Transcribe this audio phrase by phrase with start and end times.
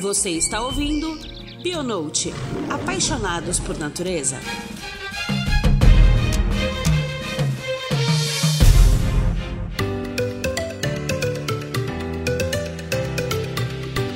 [0.00, 1.18] Você está ouvindo
[1.60, 2.32] Bionote
[2.70, 4.38] Apaixonados por Natureza.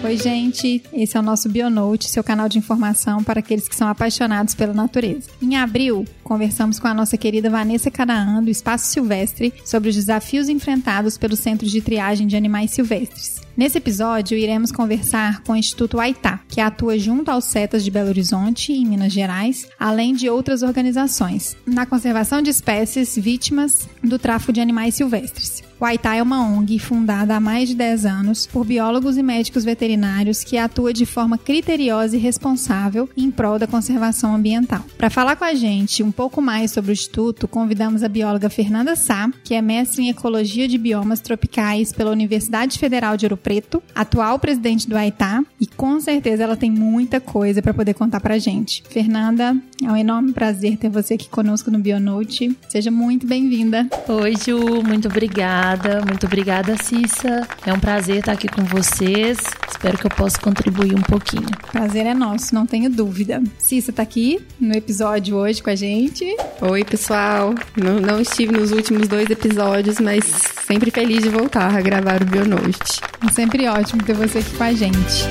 [0.05, 0.85] Oi, gente.
[0.93, 4.73] Esse é o nosso Bionote, seu canal de informação para aqueles que são apaixonados pela
[4.73, 5.29] natureza.
[5.43, 10.49] Em abril, conversamos com a nossa querida Vanessa Canaã, do Espaço Silvestre, sobre os desafios
[10.49, 13.42] enfrentados pelo Centro de Triagem de Animais Silvestres.
[13.55, 18.09] Nesse episódio, iremos conversar com o Instituto Aitá, que atua junto aos CETAS de Belo
[18.09, 24.55] Horizonte, em Minas Gerais, além de outras organizações, na conservação de espécies vítimas do tráfico
[24.55, 25.63] de animais silvestres.
[25.83, 29.65] O Aitá é uma ONG fundada há mais de 10 anos por biólogos e médicos
[29.65, 34.85] veterinários que atua de forma criteriosa e responsável em prol da conservação ambiental.
[34.97, 38.95] Para falar com a gente um pouco mais sobre o Instituto, convidamos a bióloga Fernanda
[38.95, 43.83] Sá, que é mestre em Ecologia de Biomas Tropicais pela Universidade Federal de Ouro Preto,
[43.93, 48.39] atual presidente do Aitá, e com certeza ela tem muita coisa para poder contar pra
[48.39, 48.85] gente.
[48.89, 52.57] Fernanda, é um enorme prazer ter você aqui conosco no Bionote.
[52.69, 53.89] Seja muito bem-vinda.
[54.07, 57.49] Oi, Ju, muito obrigada obrigada, muito obrigada, Cissa.
[57.65, 59.39] É um prazer estar aqui com vocês.
[59.69, 61.49] Espero que eu possa contribuir um pouquinho.
[61.71, 63.43] Prazer é nosso, não tenho dúvida.
[63.59, 66.25] Cissa está aqui no episódio hoje com a gente.
[66.61, 67.55] Oi, pessoal.
[67.77, 70.25] Não, não estive nos últimos dois episódios, mas
[70.67, 73.01] sempre feliz de voltar a gravar o Bionoite.
[73.27, 75.25] É sempre ótimo ter você aqui com a gente.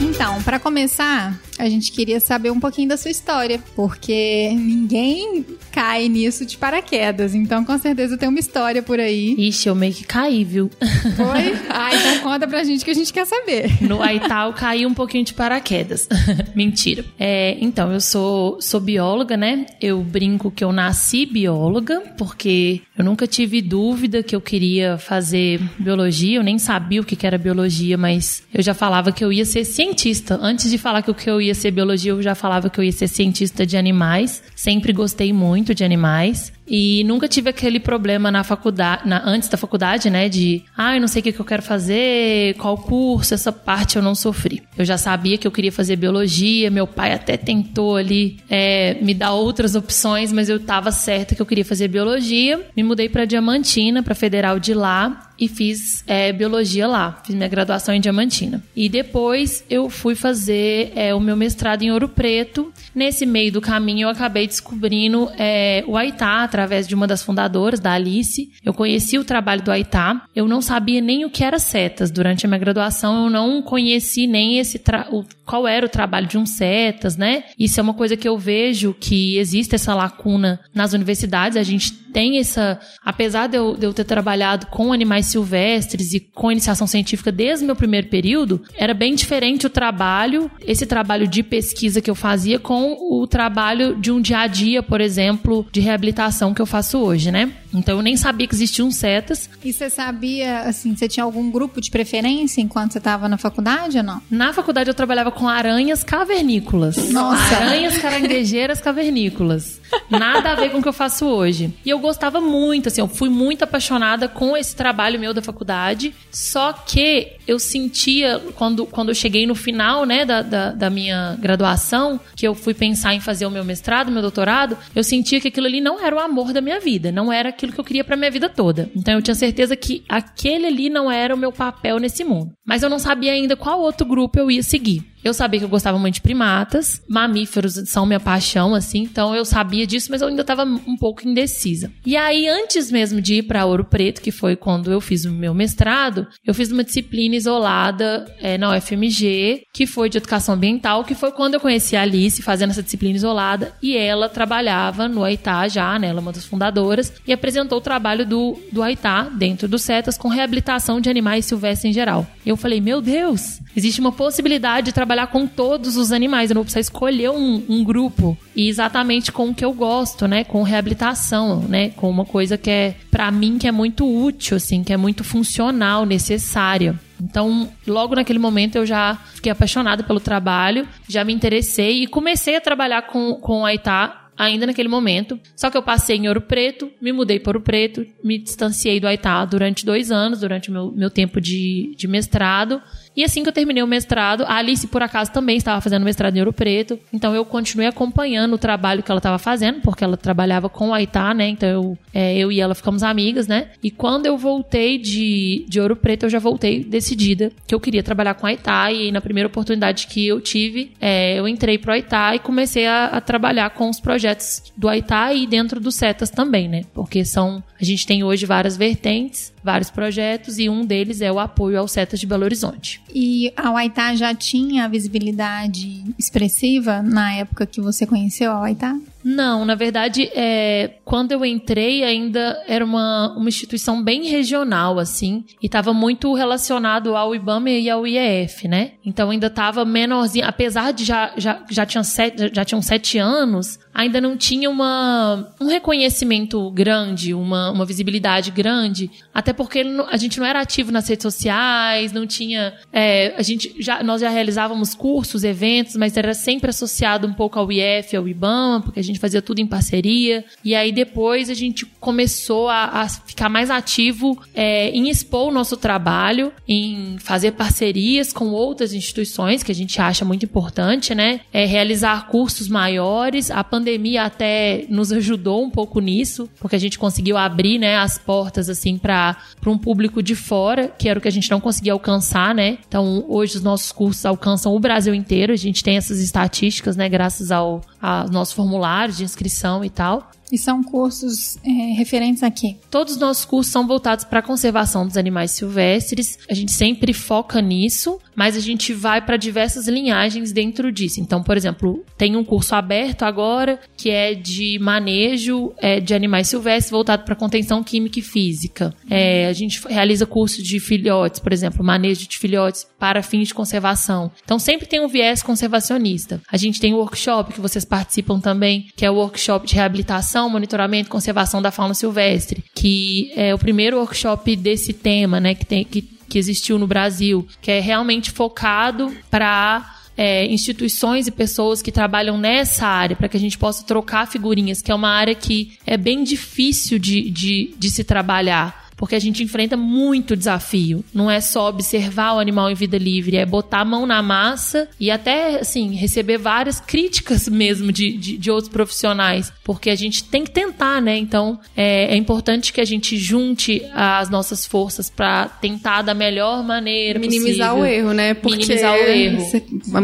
[0.00, 6.08] Então, para começar, a gente queria saber um pouquinho da sua história, porque ninguém cai
[6.08, 7.34] nisso de paraquedas.
[7.34, 9.34] Então, com certeza tem uma história por aí.
[9.36, 10.70] Ixi, eu meio que caí, viu?
[11.16, 11.58] Foi?
[11.70, 13.70] Ah, então conta pra gente que a gente quer saber.
[13.82, 16.08] No Aital, caí um pouquinho de paraquedas.
[16.54, 17.04] Mentira.
[17.18, 19.66] É, então, eu sou, sou bióloga, né?
[19.80, 25.60] Eu brinco que eu nasci bióloga, porque eu nunca tive dúvida que eu queria fazer
[25.78, 26.38] biologia.
[26.38, 29.64] Eu nem sabia o que era biologia, mas eu já falava que eu ia ser
[29.64, 30.38] cientista.
[30.40, 32.78] Antes de falar que o que eu ia ia ser biologia, eu já falava que
[32.78, 34.42] eu ia ser cientista de animais.
[34.54, 36.52] Sempre gostei muito de animais.
[36.68, 40.28] E nunca tive aquele problema na faculdade, na, antes da faculdade, né?
[40.28, 43.96] De, ah, eu não sei o que, que eu quero fazer, qual curso, essa parte
[43.96, 44.62] eu não sofri.
[44.76, 49.14] Eu já sabia que eu queria fazer biologia, meu pai até tentou ali é, me
[49.14, 52.66] dar outras opções, mas eu estava certa que eu queria fazer biologia.
[52.76, 57.22] Me mudei para Diamantina, para Federal de lá, e fiz é, biologia lá.
[57.24, 58.62] Fiz minha graduação em Diamantina.
[58.74, 62.72] E depois eu fui fazer é, o meu mestrado em Ouro Preto.
[62.94, 67.78] Nesse meio do caminho eu acabei descobrindo é, o Aitá através de uma das fundadoras,
[67.78, 68.50] da Alice.
[68.64, 70.24] Eu conheci o trabalho do Aitá.
[70.34, 72.10] Eu não sabia nem o que era setas.
[72.10, 74.82] Durante a minha graduação eu não conheci nem esse
[75.12, 77.44] o, qual era o trabalho de um setas, né?
[77.58, 81.56] Isso é uma coisa que eu vejo que existe essa lacuna nas universidades.
[81.56, 86.20] A gente tem essa, apesar de eu, de eu ter trabalhado com animais silvestres e
[86.20, 91.26] com iniciação científica desde o meu primeiro período, era bem diferente o trabalho, esse trabalho
[91.26, 95.66] de pesquisa que eu fazia com o trabalho de um dia a dia, por exemplo,
[95.72, 97.50] de reabilitação que eu faço hoje, né?
[97.72, 99.48] Então eu nem sabia que existiam setas.
[99.64, 103.98] E você sabia, assim, você tinha algum grupo de preferência enquanto você estava na faculdade
[103.98, 104.22] ou não?
[104.30, 107.10] Na faculdade eu trabalhava com aranhas cavernícolas.
[107.10, 107.56] Nossa!
[107.56, 109.80] Aranhas caranguejeiras cavernícolas.
[110.10, 111.72] Nada a ver com o que eu faço hoje.
[111.84, 116.14] E eu gostava muito, assim, eu fui muito apaixonada com esse trabalho meu da faculdade.
[116.30, 121.36] Só que eu sentia, quando, quando eu cheguei no final, né, da, da, da minha
[121.40, 125.48] graduação, que eu fui pensar em fazer o meu mestrado, meu doutorado, eu sentia que
[125.48, 128.04] aquilo ali não era o amor da minha vida, não era aquilo que eu queria
[128.04, 128.88] para minha vida toda.
[128.94, 132.52] Então eu tinha certeza que aquele ali não era o meu papel nesse mundo.
[132.64, 135.02] Mas eu não sabia ainda qual outro grupo eu ia seguir.
[135.24, 139.44] Eu sabia que eu gostava muito de primatas, mamíferos são minha paixão, assim, então eu
[139.44, 141.90] sabia disso, mas eu ainda estava um pouco indecisa.
[142.06, 145.32] E aí, antes mesmo de ir para Ouro Preto, que foi quando eu fiz o
[145.32, 151.04] meu mestrado, eu fiz uma disciplina isolada é, na UFMG, que foi de educação ambiental,
[151.04, 155.24] que foi quando eu conheci a Alice fazendo essa disciplina isolada, e ela trabalhava no
[155.24, 159.24] Aitá já, né, ela é uma das fundadoras, e apresentou o trabalho do, do Aitá
[159.24, 162.26] dentro do CETAS com reabilitação de animais silvestres em geral.
[162.46, 166.50] Eu falei, meu Deus, existe uma possibilidade de trabalhar com todos os animais.
[166.50, 170.26] Eu não vou precisar escolher um, um grupo e exatamente com o que eu gosto,
[170.26, 170.44] né?
[170.44, 171.90] Com reabilitação, né?
[171.90, 175.24] Com uma coisa que é, para mim, que é muito útil, assim, que é muito
[175.24, 176.98] funcional, necessária.
[177.20, 182.56] Então, logo naquele momento eu já fiquei apaixonada pelo trabalho, já me interessei e comecei
[182.56, 185.38] a trabalhar com, com a Itá ainda naquele momento.
[185.56, 189.08] Só que eu passei em Ouro Preto, me mudei para Ouro Preto, me distanciei do
[189.08, 192.80] Aitá durante dois anos, durante meu, meu tempo de, de mestrado.
[193.18, 196.36] E assim que eu terminei o mestrado, a Alice, por acaso, também estava fazendo mestrado
[196.36, 197.00] em Ouro Preto.
[197.12, 200.94] Então eu continuei acompanhando o trabalho que ela estava fazendo, porque ela trabalhava com o
[200.94, 201.48] Aitá, né?
[201.48, 203.70] Então eu, é, eu e ela ficamos amigas, né?
[203.82, 208.04] E quando eu voltei de, de Ouro Preto, eu já voltei decidida que eu queria
[208.04, 208.92] trabalhar com a Aitá.
[208.92, 213.06] E na primeira oportunidade que eu tive, é, eu entrei pro Aitá e comecei a,
[213.06, 216.82] a trabalhar com os projetos do Aitá e dentro do Setas também, né?
[216.94, 217.64] Porque são.
[217.80, 221.86] A gente tem hoje várias vertentes vários projetos e um deles é o apoio ao
[221.86, 223.02] Setas de Belo Horizonte.
[223.14, 228.96] E a Waitá já tinha visibilidade expressiva na época que você conheceu a Waitá?
[229.22, 235.44] Não, na verdade, é, quando eu entrei ainda era uma, uma instituição bem regional, assim,
[235.60, 238.92] e estava muito relacionado ao IBAMA e ao IEF, né?
[239.04, 243.78] Então ainda estava menorzinho, apesar de já, já, já, tinha sete, já tinham sete anos,
[243.98, 250.38] ainda não tinha uma, um reconhecimento grande, uma, uma visibilidade grande, até porque a gente
[250.38, 254.94] não era ativo nas redes sociais, não tinha, é, a gente já, nós já realizávamos
[254.94, 259.18] cursos, eventos, mas era sempre associado um pouco ao IEF, ao IBAMA, porque a gente
[259.18, 260.44] fazia tudo em parceria.
[260.64, 265.52] E aí depois a gente começou a, a ficar mais ativo é, em expor o
[265.52, 271.40] nosso trabalho, em fazer parcerias com outras instituições, que a gente acha muito importante, né?
[271.52, 273.50] É, realizar cursos maiores.
[273.50, 273.87] A pandemia
[274.18, 278.98] até nos ajudou um pouco nisso, porque a gente conseguiu abrir né, as portas assim
[278.98, 282.78] para um público de fora, que era o que a gente não conseguia alcançar, né?
[282.86, 285.52] Então hoje os nossos cursos alcançam o Brasil inteiro.
[285.52, 287.08] A gente tem essas estatísticas, né?
[287.08, 290.30] Graças ao, ao nosso formulário de inscrição e tal.
[290.50, 292.76] E são cursos é, referentes a quê?
[292.90, 296.38] Todos os nossos cursos são voltados para a conservação dos animais silvestres.
[296.48, 301.20] A gente sempre foca nisso, mas a gente vai para diversas linhagens dentro disso.
[301.20, 306.48] Então, por exemplo, tem um curso aberto agora que é de manejo é, de animais
[306.48, 308.94] silvestres voltado para contenção química e física.
[309.10, 313.54] É, a gente realiza curso de filhotes, por exemplo, manejo de filhotes para fins de
[313.54, 314.30] conservação.
[314.42, 316.40] Então, sempre tem um viés conservacionista.
[316.50, 320.48] A gente tem um workshop que vocês participam também, que é o workshop de reabilitação
[320.48, 325.64] monitoramento e conservação da fauna silvestre, que é o primeiro workshop desse tema, né, que,
[325.64, 331.80] tem, que, que existiu no Brasil, que é realmente focado para é, instituições e pessoas
[331.80, 335.34] que trabalham nessa área, para que a gente possa trocar figurinhas, que é uma área
[335.34, 341.04] que é bem difícil de, de, de se trabalhar porque a gente enfrenta muito desafio.
[341.14, 344.88] Não é só observar o animal em vida livre, é botar a mão na massa
[344.98, 350.24] e até, assim, receber várias críticas mesmo de, de, de outros profissionais, porque a gente
[350.24, 351.16] tem que tentar, né?
[351.16, 356.64] Então, é, é importante que a gente junte as nossas forças para tentar da melhor
[356.64, 357.84] maneira Minimizar possível.
[357.84, 358.34] o erro, né?
[358.34, 359.40] Porque Minimizar o erro.
[359.44, 359.64] Você,
[359.94, 360.00] a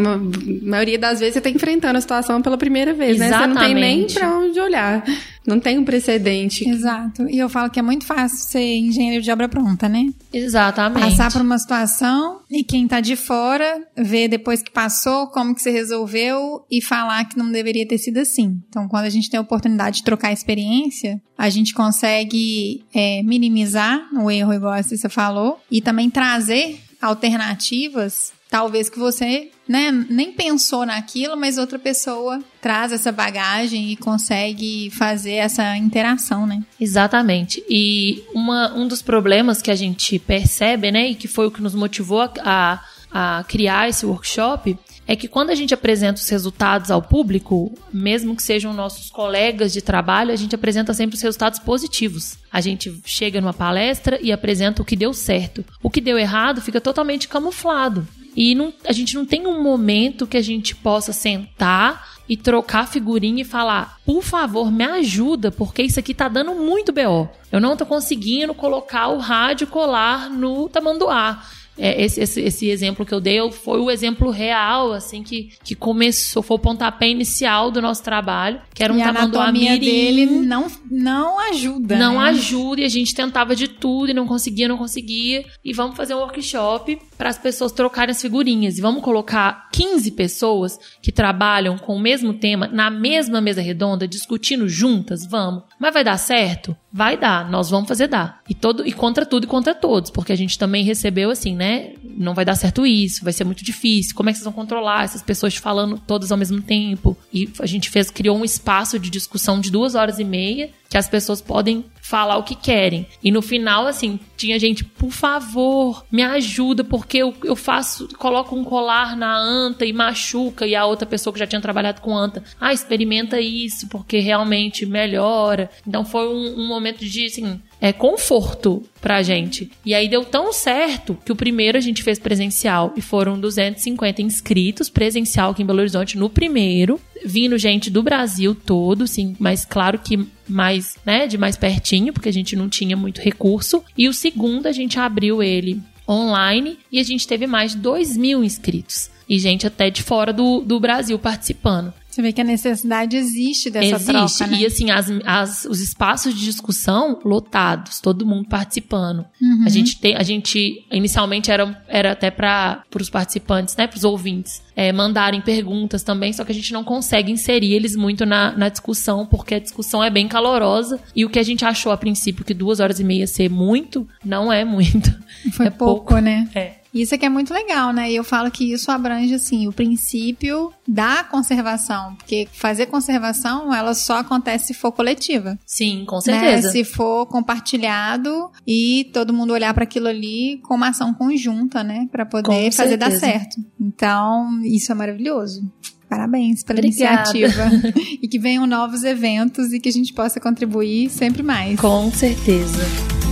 [0.65, 3.41] maioria das vezes você tá enfrentando a situação pela primeira vez, Exatamente.
[3.41, 3.47] né?
[3.47, 5.05] Você não tem nem pra onde olhar.
[5.47, 6.69] Não tem um precedente.
[6.69, 7.29] Exato.
[7.29, 10.09] E eu falo que é muito fácil ser engenheiro de obra pronta, né?
[10.33, 11.03] Exatamente.
[11.03, 15.61] Passar por uma situação e quem tá de fora ver depois que passou como que
[15.61, 18.59] você resolveu e falar que não deveria ter sido assim.
[18.69, 24.09] Então, quando a gente tem a oportunidade de trocar experiência, a gente consegue é, minimizar
[24.17, 30.33] o erro, igual a você falou, e também trazer alternativas talvez que você né, nem
[30.33, 36.63] pensou naquilo, mas outra pessoa traz essa bagagem e consegue fazer essa interação, né?
[36.81, 37.65] Exatamente.
[37.69, 41.63] E uma, um dos problemas que a gente percebe, né, e que foi o que
[41.63, 46.91] nos motivou a, a criar esse workshop, é que quando a gente apresenta os resultados
[46.91, 51.59] ao público, mesmo que sejam nossos colegas de trabalho, a gente apresenta sempre os resultados
[51.59, 52.39] positivos.
[52.51, 55.65] A gente chega numa palestra e apresenta o que deu certo.
[55.83, 58.07] O que deu errado fica totalmente camuflado.
[58.37, 62.89] E não, a gente não tem um momento que a gente possa sentar e trocar
[62.89, 67.29] figurinha e falar: por favor, me ajuda, porque isso aqui tá dando muito BO.
[67.53, 71.43] Eu não tô conseguindo colocar o rádio colar no tamanduá
[71.77, 75.75] é, esse, esse, esse, exemplo que eu dei foi o exemplo real, assim, que, que
[75.75, 79.81] começou, foi o pontapé inicial do nosso trabalho, que era um tamanduá mirim.
[79.81, 82.29] dele não, não ajuda, Não né?
[82.29, 85.45] ajuda, e a gente tentava de tudo e não conseguia, não conseguia.
[85.65, 88.79] E vamos fazer um workshop para as pessoas trocarem as figurinhas.
[88.79, 94.07] E vamos colocar 15 pessoas que trabalham com o mesmo tema na mesma mesa redonda,
[94.07, 95.65] discutindo juntas, vamos.
[95.79, 96.77] Mas vai dar certo?
[96.93, 98.41] Vai dar, nós vamos fazer dar.
[98.49, 101.64] E todo e contra tudo e contra todos, porque a gente também recebeu assim, né?
[102.03, 104.15] Não vai dar certo isso, vai ser muito difícil.
[104.15, 107.17] Como é que vocês vão controlar essas pessoas falando todas ao mesmo tempo?
[107.33, 110.99] E a gente fez criou um espaço de discussão de duas horas e meia que
[110.99, 113.05] as pessoas podem falar o que querem.
[113.21, 118.55] E no final, assim, tinha gente, por favor, me ajuda, porque eu, eu faço, coloco
[118.55, 122.17] um colar na anta e machuca, e a outra pessoa que já tinha trabalhado com
[122.17, 125.69] anta, ah, experimenta isso, porque realmente melhora.
[125.85, 129.73] Então foi um, um momento de, assim, é, conforto pra gente.
[129.85, 134.23] E aí deu tão certo que o primeiro a gente fez presencial e foram 250
[134.23, 139.65] inscritos presencial aqui em Belo Horizonte no primeiro, vindo gente do Brasil todo, sim, mas
[139.65, 143.83] claro que mais, né, de mais pertinho, porque a gente não tinha muito recurso.
[143.97, 148.17] E o segundo a gente abriu ele online e a gente teve mais de 2
[148.17, 149.11] mil inscritos.
[149.29, 151.93] E gente até de fora do, do Brasil participando.
[152.15, 154.39] Você vê que a necessidade existe dessa existe.
[154.39, 154.59] troca, né?
[154.61, 159.27] E assim, as, as, os espaços de discussão lotados, todo mundo participando.
[159.43, 159.65] Uhum.
[159.67, 164.05] A gente tem, a gente inicialmente era, era até para os participantes, né, para os
[164.05, 168.57] ouvintes, é, mandarem perguntas também, só que a gente não consegue inserir eles muito na,
[168.57, 171.97] na discussão, porque a discussão é bem calorosa e o que a gente achou a
[171.97, 175.13] princípio que duas horas e meia ser muito, não é muito.
[175.51, 176.49] Foi é pouco, pouco, né?
[176.55, 176.84] É.
[176.95, 178.11] Isso aqui é muito legal, né?
[178.11, 182.15] E eu falo que isso abrange, assim, o princípio da conservação.
[182.15, 185.59] Porque fazer conservação, ela só acontece se for coletiva.
[185.67, 186.69] Sim, com certeza.
[186.69, 186.73] Né?
[186.73, 192.07] Se for compartilhado e todo mundo olhar para aquilo ali com uma ação conjunta, né?
[192.13, 192.97] Para poder com fazer certeza.
[192.97, 193.57] dar certo.
[193.81, 195.69] Então, isso é maravilhoso.
[196.09, 197.37] Parabéns pela Obrigada.
[197.37, 197.71] iniciativa.
[198.23, 201.81] e que venham novos eventos e que a gente possa contribuir sempre mais.
[201.81, 203.24] Com certeza.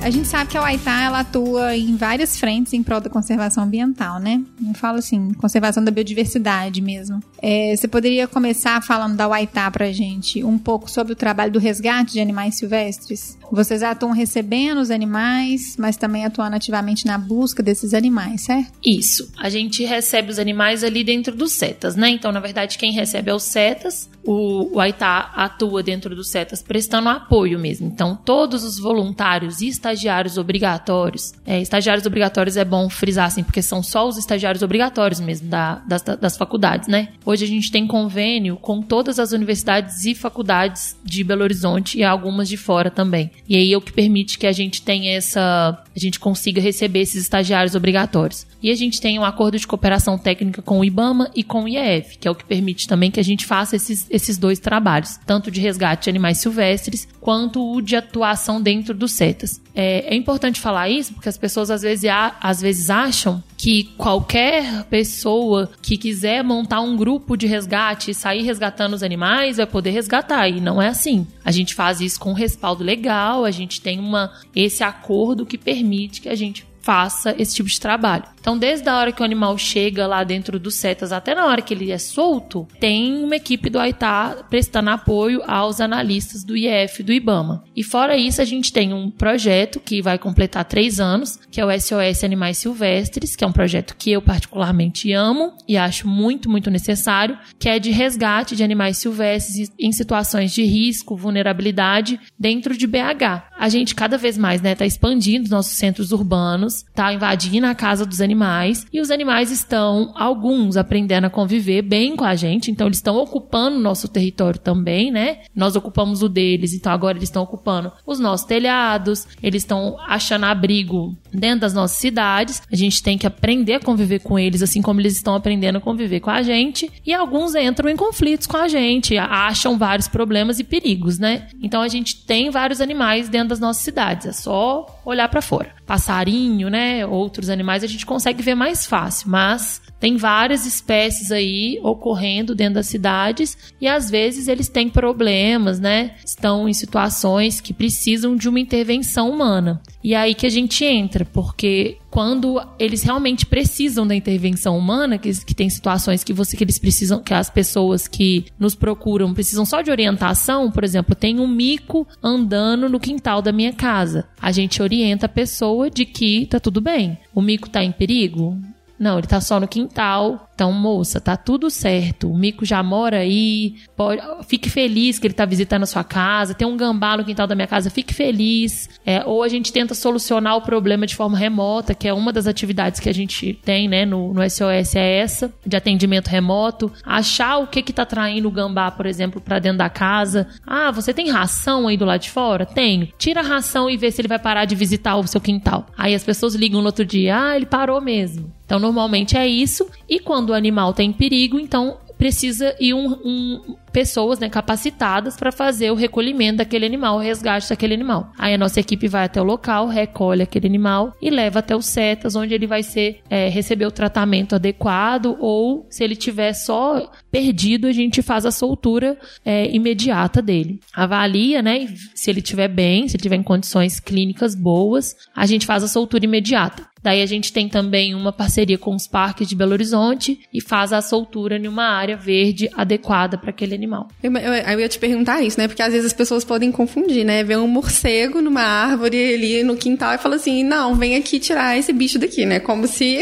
[0.00, 3.64] A gente sabe que a Waitá ela atua em várias frentes em prol da conservação
[3.64, 4.42] ambiental, né?
[4.66, 7.22] Eu falo assim, conservação da biodiversidade mesmo.
[7.42, 11.58] É, você poderia começar falando da Waitá pra gente um pouco sobre o trabalho do
[11.58, 13.36] resgate de animais silvestres?
[13.50, 18.72] Vocês atuam recebendo os animais, mas também atuando ativamente na busca desses animais, certo?
[18.84, 19.30] Isso.
[19.36, 22.08] A gente recebe os animais ali dentro dos setas, né?
[22.10, 24.08] Então, na verdade, quem recebe é os setas.
[24.24, 27.86] O, o Aitá atua dentro dos setas prestando apoio mesmo.
[27.86, 31.32] Então, todos os voluntários e estagiários obrigatórios.
[31.46, 35.76] É, estagiários obrigatórios é bom frisar, assim, porque são só os estagiários obrigatórios mesmo da,
[35.86, 37.08] das, das faculdades, né?
[37.24, 42.04] Hoje a gente tem convênio com todas as universidades e faculdades de Belo Horizonte e
[42.04, 43.30] algumas de fora também.
[43.48, 45.82] E aí é o que permite que a gente tenha essa.
[45.94, 48.46] a gente consiga receber esses estagiários obrigatórios.
[48.62, 51.68] E a gente tem um acordo de cooperação técnica com o IBAMA e com o
[51.68, 55.16] IEF, que é o que permite também que a gente faça esses, esses dois trabalhos,
[55.24, 59.60] tanto de resgate de animais silvestres quanto o de atuação dentro dos CETAS.
[59.80, 64.82] É, é importante falar isso porque as pessoas às vezes, às vezes acham que qualquer
[64.90, 69.90] pessoa que quiser montar um grupo de resgate e sair resgatando os animais vai poder
[69.90, 70.48] resgatar.
[70.48, 71.24] E não é assim.
[71.44, 76.20] A gente faz isso com respaldo legal, a gente tem uma, esse acordo que permite
[76.20, 78.24] que a gente faça esse tipo de trabalho.
[78.40, 81.60] Então, desde a hora que o animal chega lá dentro dos setas até na hora
[81.60, 87.02] que ele é solto, tem uma equipe do AITA prestando apoio aos analistas do IF
[87.02, 87.62] do IBAMA.
[87.76, 91.66] E fora isso, a gente tem um projeto que vai completar três anos, que é
[91.66, 96.48] o SOS Animais Silvestres, que é um projeto que eu particularmente amo e acho muito,
[96.48, 102.74] muito necessário, que é de resgate de animais silvestres em situações de risco, vulnerabilidade dentro
[102.74, 103.42] de BH.
[103.58, 107.74] A gente cada vez mais, né, tá expandindo os nossos centros urbanos, tá invadindo a
[107.74, 112.70] casa dos animais e os animais estão, alguns, aprendendo a conviver bem com a gente,
[112.70, 115.38] então eles estão ocupando o nosso território também, né?
[115.54, 120.44] Nós ocupamos o deles, então agora eles estão ocupando os nossos telhados, eles estão achando
[120.44, 122.62] abrigo dentro das nossas cidades.
[122.70, 125.80] A gente tem que aprender a conviver com eles, assim como eles estão aprendendo a
[125.80, 126.90] conviver com a gente.
[127.04, 131.48] E alguns entram em conflitos com a gente, acham vários problemas e perigos, né?
[131.62, 135.78] Então a gente tem vários animais dentro das nossas cidades, é só olhar para fora.
[135.86, 137.06] Passarinho, né?
[137.06, 142.74] Outros animais a gente consegue ver mais fácil, mas tem várias espécies aí ocorrendo dentro
[142.74, 146.14] das cidades e às vezes eles têm problemas, né?
[146.24, 149.80] Estão em situações que precisam de uma intervenção humana.
[150.02, 155.18] E é aí que a gente entra, porque quando eles realmente precisam da intervenção humana,
[155.18, 159.34] que, que tem situações que você que eles precisam, que as pessoas que nos procuram
[159.34, 164.26] precisam só de orientação, por exemplo, tem um mico andando no quintal da minha casa.
[164.40, 167.18] A gente orienta a pessoa de que tá tudo bem.
[167.34, 168.58] O mico tá em perigo?
[168.98, 170.48] Não, ele tá só no quintal.
[170.58, 172.28] Então, moça, tá tudo certo.
[172.28, 173.76] O Mico já mora aí.
[173.96, 176.52] Pode, fique feliz que ele tá visitando a sua casa.
[176.52, 178.88] Tem um gambá no quintal da minha casa, fique feliz.
[179.06, 182.48] É, ou a gente tenta solucionar o problema de forma remota, que é uma das
[182.48, 186.90] atividades que a gente tem, né, no, no SOS é essa, de atendimento remoto.
[187.04, 190.48] Achar o que que tá traindo o gambá, por exemplo, para dentro da casa.
[190.66, 192.66] Ah, você tem ração aí do lado de fora?
[192.66, 193.08] Tenho.
[193.16, 195.86] Tira a ração e vê se ele vai parar de visitar o seu quintal.
[195.96, 198.57] Aí as pessoas ligam no outro dia, ah, ele parou mesmo.
[198.68, 199.88] Então, normalmente é isso.
[200.06, 205.52] E quando o animal tem perigo, então precisa ir um, um pessoas né, capacitadas para
[205.52, 208.32] fazer o recolhimento daquele animal, o resgate daquele animal.
[208.38, 211.86] Aí a nossa equipe vai até o local, recolhe aquele animal e leva até os
[211.86, 217.10] setas, onde ele vai ser é, receber o tratamento adequado ou se ele tiver só
[217.30, 220.80] perdido, a gente faz a soltura é, imediata dele.
[220.94, 221.88] Avalia, né?
[222.14, 225.88] Se ele estiver bem, se ele tiver em condições clínicas boas, a gente faz a
[225.88, 226.88] soltura imediata.
[227.02, 230.92] Daí a gente tem também uma parceria com os parques de Belo Horizonte e faz
[230.92, 233.87] a soltura em uma área verde adequada para aquele animal.
[234.22, 235.66] Eu, eu, eu, ia te perguntar isso, né?
[235.66, 237.42] Porque às vezes as pessoas podem confundir, né?
[237.42, 241.76] Ver um morcego numa árvore ali no quintal e fala assim: não, vem aqui tirar
[241.76, 242.60] esse bicho daqui, né?
[242.60, 243.20] Como se.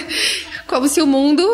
[0.66, 1.44] como se o mundo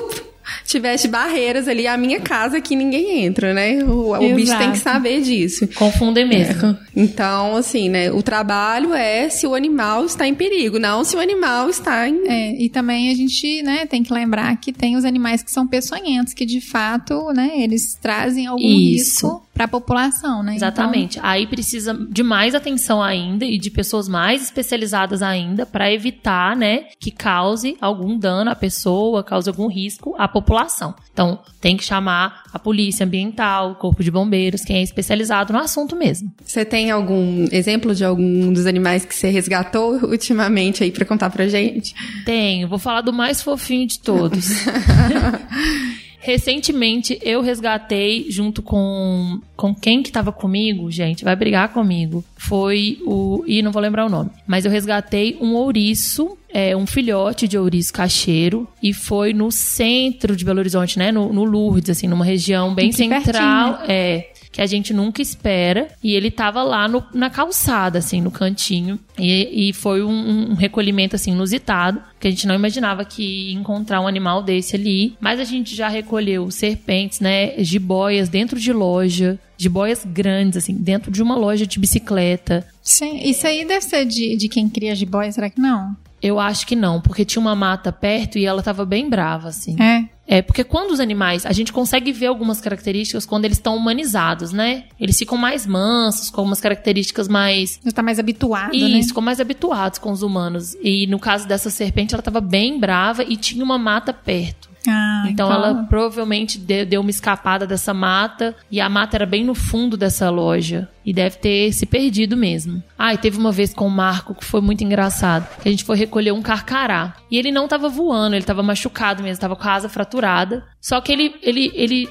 [0.65, 3.83] tivesse barreiras ali, a minha casa que ninguém entra, né?
[3.85, 5.69] O, o bicho tem que saber disso.
[5.75, 6.69] Confundem mesmo.
[6.69, 6.79] É.
[6.95, 8.11] Então, assim, né?
[8.11, 12.27] O trabalho é se o animal está em perigo, não se o animal está em.
[12.27, 15.67] É, e também a gente, né, tem que lembrar que tem os animais que são
[15.67, 19.27] peçonhentos, que de fato, né, eles trazem algum Isso.
[19.27, 20.55] risco para a população, né?
[20.55, 21.19] Exatamente.
[21.19, 21.29] Então...
[21.29, 26.85] Aí precisa de mais atenção ainda e de pessoas mais especializadas ainda para evitar, né,
[27.01, 30.95] que cause algum dano à pessoa, cause algum risco à população.
[31.11, 35.59] Então, tem que chamar a polícia ambiental, o corpo de bombeiros, quem é especializado no
[35.59, 36.31] assunto mesmo.
[36.45, 41.31] Você tem algum exemplo de algum dos animais que você resgatou ultimamente aí para contar
[41.31, 41.95] pra gente?
[42.27, 42.69] Tenho.
[42.69, 44.47] Vou falar do mais fofinho de todos.
[46.27, 52.25] Recentemente eu resgatei junto com com quem que tava comigo, gente, vai brigar comigo.
[52.37, 56.85] Foi o e não vou lembrar o nome, mas eu resgatei um ouriço é, um
[56.85, 61.13] filhote de ouriço cacheiro e foi no centro de Belo Horizonte, né?
[61.13, 63.23] No, no Lourdes, assim, numa região bem central.
[63.23, 63.95] Pertinho, né?
[63.95, 65.89] É, que a gente nunca espera.
[66.03, 68.99] E ele tava lá no, na calçada, assim, no cantinho.
[69.19, 73.55] E, e foi um, um, recolhimento, assim, inusitado, que a gente não imaginava que ia
[73.55, 75.15] encontrar um animal desse ali.
[75.21, 81.11] Mas a gente já recolheu serpentes, né, jiboias dentro de loja, jiboias grandes, assim, dentro
[81.11, 82.67] de uma loja de bicicleta.
[82.83, 85.95] Sim, isso aí deve ser de, de quem cria jiboia, será que não?
[86.27, 89.77] Eu acho que não, porque tinha uma mata perto e ela tava bem brava, assim.
[89.81, 90.05] É.
[90.29, 94.53] É, porque quando os animais, a gente consegue ver algumas características quando eles estão humanizados,
[94.53, 94.85] né?
[94.99, 97.79] Eles ficam mais mansos, com umas características mais.
[97.81, 98.99] Você tá mais habituado, Isso, né?
[98.99, 100.77] Isso, ficam mais habituados com os humanos.
[100.83, 104.69] E no caso dessa serpente, ela tava bem brava e tinha uma mata perto.
[104.89, 109.45] Ah, então, então, ela provavelmente deu, uma escapada dessa mata e a mata era bem
[109.45, 112.83] no fundo dessa loja e deve ter se perdido mesmo.
[112.99, 115.85] Ah, e teve uma vez com o Marco que foi muito engraçado, que a gente
[115.85, 119.69] foi recolher um carcará e ele não tava voando, ele tava machucado mesmo, tava com
[119.69, 120.65] a asa fraturada.
[120.81, 122.09] Só que ele ele ele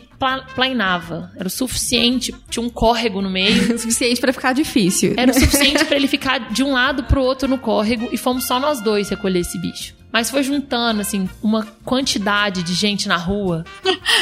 [0.56, 5.14] plainava, era o suficiente, tinha um córrego no meio, o suficiente para ficar difícil.
[5.18, 8.46] Era o suficiente para ele ficar de um lado pro outro no córrego e fomos
[8.46, 9.95] só nós dois recolher esse bicho.
[10.16, 13.66] Mas foi juntando, assim, uma quantidade de gente na rua.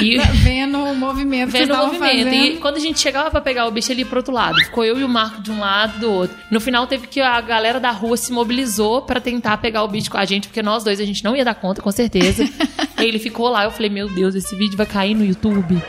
[0.02, 0.18] E...
[0.42, 2.24] vendo o movimento Vendo o movimento.
[2.24, 2.34] Fazendo.
[2.34, 4.60] E quando a gente chegava para pegar o bicho, ele ia pro outro lado.
[4.64, 6.36] Ficou eu e o Marco de um lado e do outro.
[6.50, 10.10] No final, teve que a galera da rua se mobilizou para tentar pegar o bicho
[10.10, 12.44] com a gente, porque nós dois a gente não ia dar conta, com certeza.
[12.98, 13.66] ele ficou lá.
[13.66, 15.80] Eu falei, meu Deus, esse vídeo vai cair no YouTube.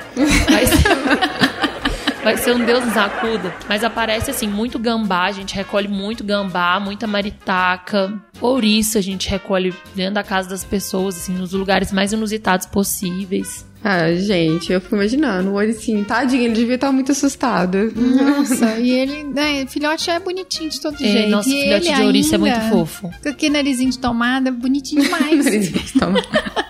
[0.51, 0.85] Vai ser...
[2.25, 3.55] Vai ser um Deus nos acuda.
[3.69, 8.13] Mas aparece assim, muito gambá, a gente recolhe muito gambá, muita maritaca.
[8.41, 13.67] Ouriço a gente recolhe dentro da casa das pessoas, assim, nos lugares mais inusitados possíveis.
[13.85, 15.53] Ah, gente, eu fico imaginando.
[15.53, 17.93] O assim, tadinho, ele devia estar muito assustado.
[17.95, 21.29] Nossa, e ele, né, filhote é bonitinho de todo é, jeito.
[21.29, 23.11] Nossa, e filhote de ouriço é muito fofo.
[23.23, 25.37] Com aquele narizinho de tomada, bonitinho demais.
[25.45, 26.25] narizinho de tomada.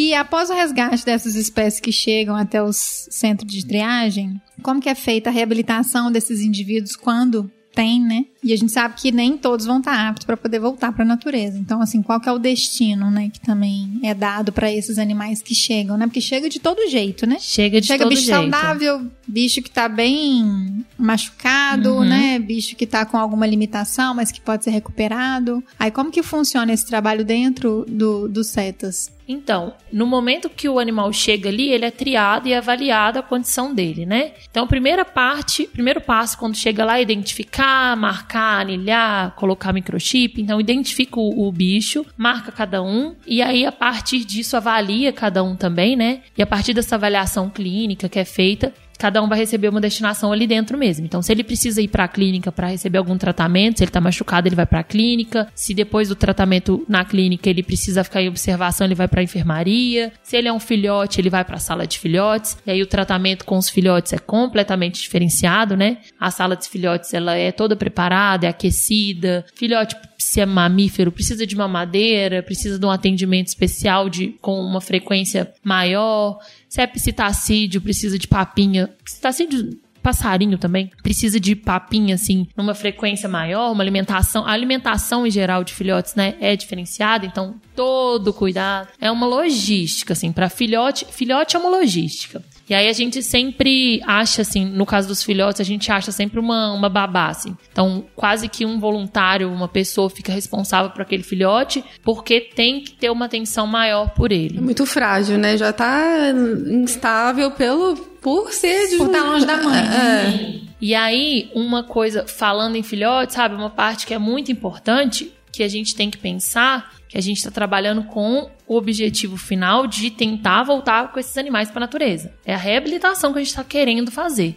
[0.00, 4.88] E após o resgate dessas espécies que chegam até os centros de triagem, como que
[4.88, 8.24] é feita a reabilitação desses indivíduos quando tem, né?
[8.42, 11.06] E a gente sabe que nem todos vão estar aptos para poder voltar para a
[11.06, 11.58] natureza.
[11.58, 15.42] Então, assim, qual que é o destino, né, que também é dado para esses animais
[15.42, 16.06] que chegam, né?
[16.06, 17.36] Porque chega de todo jeito, né?
[17.38, 18.50] Chega de chega todo bicho jeito.
[18.50, 22.04] saudável, bicho que tá bem machucado, uhum.
[22.04, 22.38] né?
[22.38, 25.62] Bicho que tá com alguma limitação, mas que pode ser recuperado.
[25.78, 29.12] Aí como que funciona esse trabalho dentro do, dos setas?
[29.30, 33.72] Então, no momento que o animal chega ali, ele é triado e avaliado a condição
[33.72, 34.32] dele, né?
[34.50, 40.42] Então, primeira parte, primeiro passo quando chega lá é identificar, marcar, anilhar, colocar microchip.
[40.42, 45.44] Então, identifica o, o bicho, marca cada um e aí a partir disso avalia cada
[45.44, 46.22] um também, né?
[46.36, 50.30] E a partir dessa avaliação clínica que é feita, cada um vai receber uma destinação
[50.30, 51.06] ali dentro mesmo.
[51.06, 54.00] Então, se ele precisa ir para a clínica para receber algum tratamento, se ele está
[54.00, 55.48] machucado, ele vai para a clínica.
[55.54, 59.24] Se depois do tratamento na clínica ele precisa ficar em observação, ele vai para a
[59.24, 60.12] enfermaria.
[60.22, 62.58] Se ele é um filhote, ele vai para a sala de filhotes.
[62.66, 65.96] E aí o tratamento com os filhotes é completamente diferenciado, né?
[66.20, 69.46] A sala de filhotes ela é toda preparada, é aquecida.
[69.54, 74.60] Filhote se é mamífero, precisa de uma madeira, precisa de um atendimento especial de com
[74.60, 76.38] uma frequência maior
[76.70, 78.88] Se é psitacídeo, precisa de papinha.
[79.04, 85.30] Psitacídeo passarinho também precisa de papinha assim numa frequência maior, uma alimentação, a alimentação em
[85.30, 91.04] geral de filhotes, né, é diferenciada, então todo cuidado é uma logística assim para filhote,
[91.10, 92.42] filhote é uma logística.
[92.70, 96.38] E aí a gente sempre acha, assim, no caso dos filhotes, a gente acha sempre
[96.38, 97.56] uma, uma babá, assim.
[97.72, 102.92] Então, quase que um voluntário, uma pessoa fica responsável por aquele filhote, porque tem que
[102.92, 104.58] ter uma atenção maior por ele.
[104.58, 105.56] É muito frágil, né?
[105.56, 106.30] Já tá
[106.70, 109.80] instável pelo, por ser de Por estar longe da mãe.
[109.80, 110.60] É.
[110.80, 115.62] E aí, uma coisa, falando em filhotes, sabe, uma parte que é muito importante, que
[115.62, 120.10] a gente tem que pensar, que a gente está trabalhando com o objetivo final de
[120.10, 122.32] tentar voltar com esses animais para a natureza.
[122.44, 124.56] É a reabilitação que a gente está querendo fazer.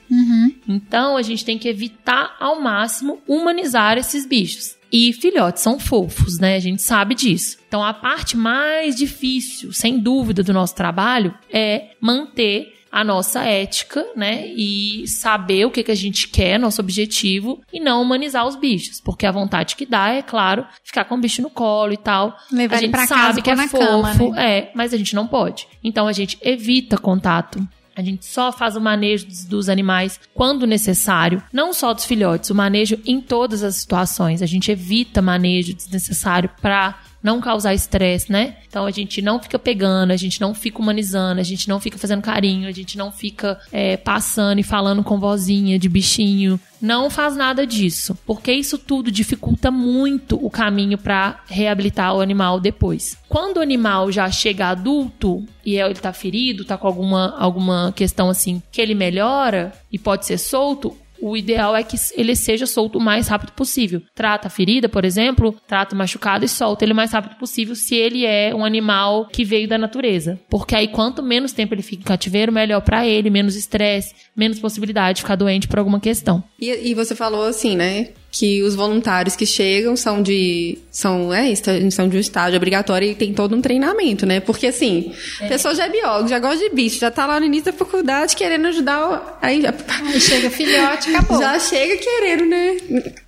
[0.67, 4.75] Então, a gente tem que evitar ao máximo humanizar esses bichos.
[4.91, 6.55] E filhotes são fofos, né?
[6.55, 7.57] A gente sabe disso.
[7.67, 14.05] Então, a parte mais difícil, sem dúvida, do nosso trabalho é manter a nossa ética,
[14.15, 14.45] né?
[14.49, 19.01] E saber o que, que a gente quer, nosso objetivo, e não humanizar os bichos.
[19.01, 22.37] Porque a vontade que dá é, claro, ficar com o bicho no colo e tal.
[22.51, 24.57] Levar a ele gente pra sabe casa que é na fofo, cama, né?
[24.57, 25.67] é, mas a gente não pode.
[25.83, 27.67] Então a gente evita contato.
[27.95, 31.41] A gente só faz o manejo dos, dos animais quando necessário.
[31.51, 34.43] Não só dos filhotes, o manejo em todas as situações.
[34.43, 38.57] A gente evita manejo desnecessário para não causar estresse, né?
[38.67, 41.97] Então a gente não fica pegando, a gente não fica humanizando, a gente não fica
[41.97, 46.59] fazendo carinho, a gente não fica é, passando e falando com vozinha de bichinho.
[46.81, 52.59] Não faz nada disso, porque isso tudo dificulta muito o caminho para reabilitar o animal
[52.59, 53.17] depois.
[53.29, 58.29] Quando o animal já chega adulto e ele tá ferido, tá com alguma, alguma questão
[58.29, 62.97] assim que ele melhora e pode ser solto, o ideal é que ele seja solto
[62.97, 64.01] o mais rápido possível.
[64.13, 67.75] Trata a ferida, por exemplo, trata o machucado e solta ele o mais rápido possível
[67.75, 70.37] se ele é um animal que veio da natureza.
[70.49, 74.59] Porque aí quanto menos tempo ele fica em cativeiro, melhor para ele, menos estresse, menos
[74.59, 76.43] possibilidade de ficar doente por alguma questão.
[76.59, 78.09] E, e você falou assim, né?
[78.35, 80.79] Que os voluntários que chegam são de.
[80.89, 81.53] são, é,
[81.91, 84.39] são de um estágio obrigatório e tem todo um treinamento, né?
[84.39, 87.45] Porque assim, a pessoa já é biólogo, já gosta de bicho, já tá lá no
[87.45, 89.07] início da faculdade querendo ajudar.
[89.07, 89.71] o- Aí, já-
[90.03, 91.39] Aí chega filhote, acabou.
[91.39, 92.77] já chega querendo, né?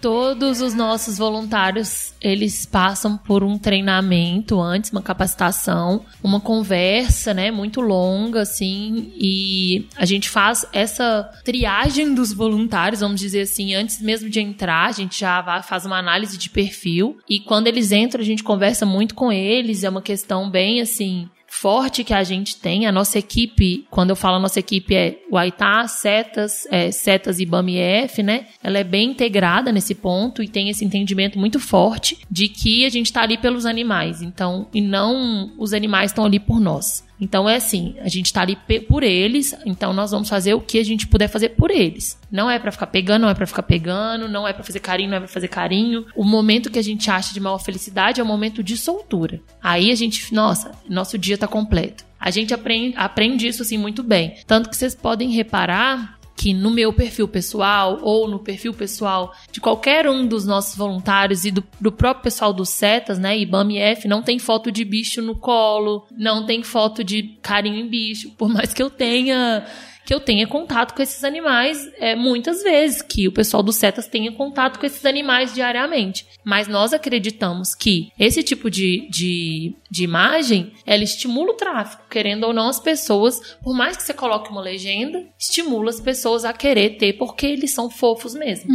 [0.02, 7.52] Todos os nossos voluntários, eles passam por um treinamento antes, uma capacitação, uma conversa, né,
[7.52, 14.02] muito longa, assim, e a gente faz essa triagem dos voluntários, vamos dizer assim, antes
[14.02, 18.26] mesmo de entrar, gente já faz uma análise de perfil, e quando eles entram, a
[18.26, 22.86] gente conversa muito com eles, é uma questão bem, assim, forte que a gente tem.
[22.86, 27.46] A nossa equipe, quando eu falo nossa equipe, é o Aitá, Setas, é, Setas e
[27.46, 28.48] BAMIF, né?
[28.62, 32.90] Ela é bem integrada nesse ponto e tem esse entendimento muito forte de que a
[32.90, 37.06] gente tá ali pelos animais, então, e não os animais estão ali por nós.
[37.20, 40.78] Então é assim, a gente tá ali por eles, então nós vamos fazer o que
[40.78, 42.20] a gente puder fazer por eles.
[42.32, 45.10] Não é pra ficar pegando, não é pra ficar pegando, não é pra fazer carinho,
[45.10, 46.06] não é pra fazer carinho.
[46.16, 49.40] O momento que a gente acha de maior felicidade é o momento de soltura.
[49.62, 52.04] Aí a gente, nossa, nosso dia tá completo.
[52.20, 54.36] A gente aprende, aprende isso assim muito bem.
[54.48, 59.62] Tanto que vocês podem reparar que no meu perfil pessoal ou no perfil pessoal de
[59.62, 63.78] qualquer um dos nossos voluntários e do, do próprio pessoal do Setas, né, IBAM e
[63.78, 68.32] F, não tem foto de bicho no colo, não tem foto de carinho em bicho,
[68.38, 69.66] por mais que eu tenha
[70.06, 74.08] que eu tenha contato com esses animais é, muitas vezes, que o pessoal do Setas
[74.08, 76.28] tenha contato com esses animais diariamente.
[76.44, 82.44] Mas nós acreditamos que esse tipo de, de, de imagem, ela estimula o tráfico, querendo
[82.46, 86.54] ou não as pessoas, por mais que você coloque uma legenda, estimula as pessoas a
[86.54, 88.72] querer ter, porque eles são fofos mesmo.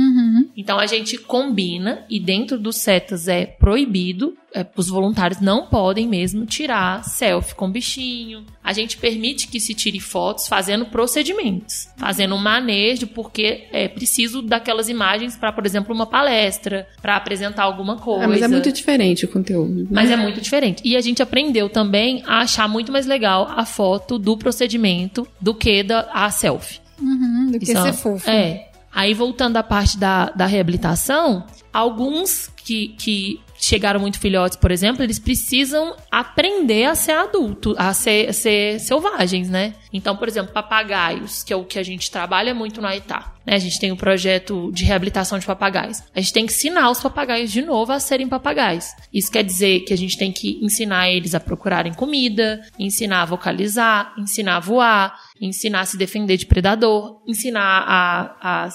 [0.57, 6.09] Então a gente combina e dentro dos setas é proibido, é, os voluntários não podem
[6.09, 8.45] mesmo tirar selfie com bichinho.
[8.63, 14.43] A gente permite que se tire fotos fazendo procedimentos, fazendo um manejo, porque é preciso
[14.43, 18.25] daquelas imagens para, por exemplo, uma palestra, para apresentar alguma coisa.
[18.25, 19.83] Ah, mas é muito diferente o conteúdo.
[19.83, 19.89] né?
[19.91, 20.83] Mas é muito diferente.
[20.85, 25.55] E a gente aprendeu também a achar muito mais legal a foto do procedimento do
[25.55, 26.81] que da a selfie.
[27.01, 28.29] Uhum, do que Isso é- ser fofo.
[28.29, 28.67] É.
[28.93, 35.03] Aí, voltando à parte da, da reabilitação, alguns que, que chegaram muito filhotes, por exemplo,
[35.03, 39.75] eles precisam aprender a ser adulto, a ser, ser selvagens, né?
[39.93, 43.35] Então, por exemplo, papagaios, que é o que a gente trabalha muito no Aitá.
[43.45, 43.55] Né?
[43.55, 46.03] A gente tem um projeto de reabilitação de papagaios.
[46.15, 48.87] A gente tem que ensinar os papagaios de novo a serem papagaios.
[49.13, 53.27] Isso quer dizer que a gente tem que ensinar eles a procurarem comida, ensinar a
[53.27, 58.69] vocalizar, ensinar a voar, ensinar a se defender de predador, ensinar a, a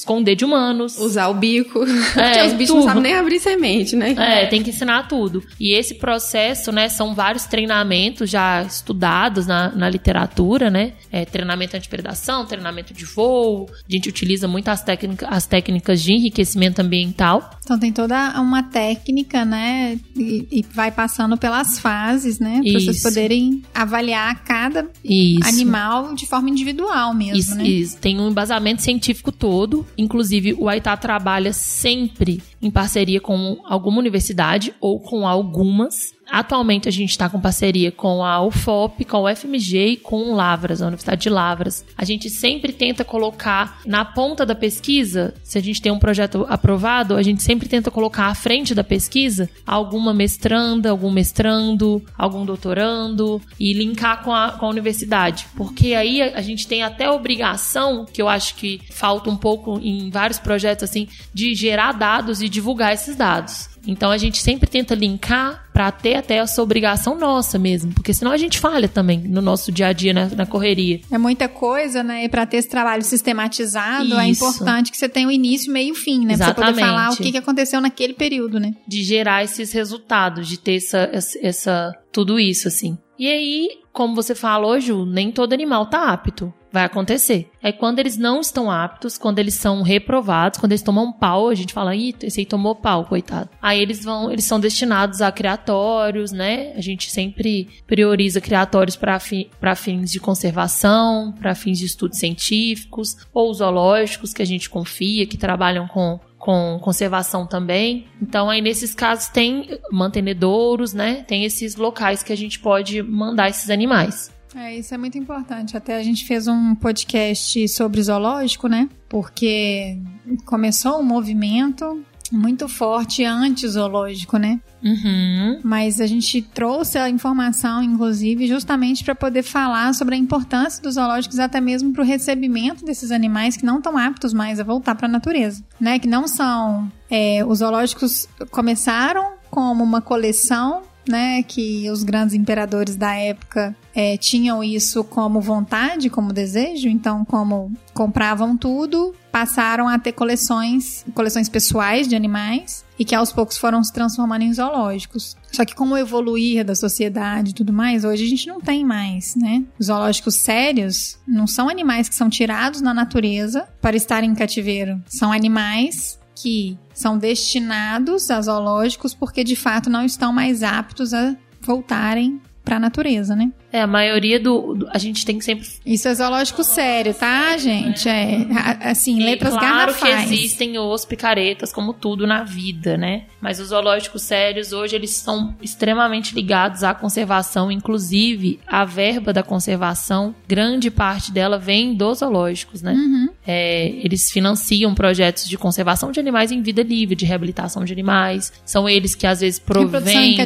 [0.00, 0.98] esconder de humanos.
[0.98, 1.80] Usar o bico.
[2.16, 2.78] É, Porque os bichos tudo.
[2.78, 4.14] não sabem nem abrir semente, né?
[4.16, 5.42] É, tem que ensinar tudo.
[5.60, 10.94] E esse processo, né, são vários treinamentos já estudados na, na literatura, né?
[11.12, 13.68] É, treinamento antipredação, treinamento de voo.
[13.88, 17.50] A gente utiliza muito as, técnica, as técnicas de enriquecimento ambiental.
[17.62, 19.98] Então tem toda uma técnica, né?
[20.16, 22.60] E, e vai passando pelas fases, né?
[22.62, 25.48] Pra vocês poderem avaliar cada Isso.
[25.48, 27.64] animal de forma individual mesmo, Isso, né?
[27.64, 27.96] isso.
[27.98, 29.86] Tem um embasamento científico todo.
[29.96, 36.12] Inclusive, o Aitá trabalha sempre em parceria com alguma universidade ou com algumas.
[36.30, 40.80] Atualmente a gente está com parceria com a UFOP, com o FMG e com Lavras,
[40.80, 41.84] a Universidade de Lavras.
[41.96, 46.46] A gente sempre tenta colocar na ponta da pesquisa, se a gente tem um projeto
[46.48, 52.44] aprovado, a gente sempre tenta colocar à frente da pesquisa alguma mestranda, algum mestrando, algum
[52.44, 55.46] doutorando e linkar com a, com a universidade.
[55.56, 59.36] Porque aí a, a gente tem até a obrigação, que eu acho que falta um
[59.36, 63.69] pouco em vários projetos assim, de gerar dados e divulgar esses dados.
[63.86, 68.30] Então a gente sempre tenta linkar para ter até essa obrigação nossa mesmo, porque senão
[68.32, 71.00] a gente falha também no nosso dia a dia, na, na correria.
[71.10, 72.24] É muita coisa, né?
[72.24, 74.44] E pra ter esse trabalho sistematizado, é Isso.
[74.44, 76.36] importante que você tenha o início, meio e fim, né?
[76.36, 78.74] Pra você poder falar o que aconteceu naquele período, né?
[78.86, 82.98] de gerar esses resultados, de ter essa, essa- tudo isso assim.
[83.18, 86.52] E aí, como você falou, Ju, nem todo animal tá apto.
[86.72, 87.50] Vai acontecer.
[87.62, 91.54] É quando eles não estão aptos, quando eles são reprovados, quando eles tomam pau, a
[91.54, 93.50] gente fala, ih, esse aí tomou pau, coitado.
[93.60, 96.72] Aí eles vão, eles são destinados a criatórios, né?
[96.76, 103.16] A gente sempre prioriza criatórios para fi, fins de conservação, para fins de estudos científicos,
[103.34, 108.06] ou zoológicos que a gente confia, que trabalham com com conservação também.
[108.20, 111.22] Então, aí nesses casos tem mantenedouros, né?
[111.28, 114.32] Tem esses locais que a gente pode mandar esses animais.
[114.54, 115.76] É, isso é muito importante.
[115.76, 118.88] Até a gente fez um podcast sobre zoológico, né?
[119.08, 119.98] Porque
[120.44, 124.60] começou um movimento muito forte anti-zoológico, né?
[124.82, 125.60] Uhum.
[125.62, 130.94] Mas a gente trouxe a informação, inclusive, justamente para poder falar sobre a importância dos
[130.94, 134.94] zoológicos, até mesmo para o recebimento desses animais que não estão aptos mais a voltar
[134.94, 135.98] para a natureza, né?
[135.98, 136.90] Que não são.
[137.10, 140.82] é, os zoológicos começaram como uma coleção.
[141.08, 147.24] Né, que os grandes imperadores da época é, tinham isso como vontade, como desejo, então,
[147.24, 153.56] como compravam tudo, passaram a ter coleções, coleções pessoais de animais e que aos poucos
[153.56, 155.36] foram se transformando em zoológicos.
[155.50, 158.84] Só que com o evoluir da sociedade e tudo mais, hoje a gente não tem
[158.84, 159.64] mais, né?
[159.82, 165.02] Zoológicos sérios não são animais que são tirados na natureza para estarem em cativeiro.
[165.06, 171.36] São animais que são destinados a zoológicos porque de fato não estão mais aptos a
[171.60, 173.52] voltarem para a natureza, né?
[173.72, 175.66] É, a maioria do, do- A gente tem que sempre.
[175.86, 178.08] Isso é zoológico sério, tá, gente?
[178.08, 178.46] É,
[178.82, 180.28] assim, E letras claro garrafais.
[180.28, 183.24] que existem os picaretas, como tudo na vida, né?
[183.40, 189.42] Mas os zoológicos sérios hoje eles são extremamente ligados à conservação, inclusive a verba da
[189.42, 192.92] conservação, grande parte dela vem dos zoológicos, né?
[192.92, 193.28] Uhum.
[193.46, 198.52] É, eles financiam projetos de conservação de animais em vida livre, de reabilitação de animais.
[198.64, 200.44] São eles que às vezes provêm, né?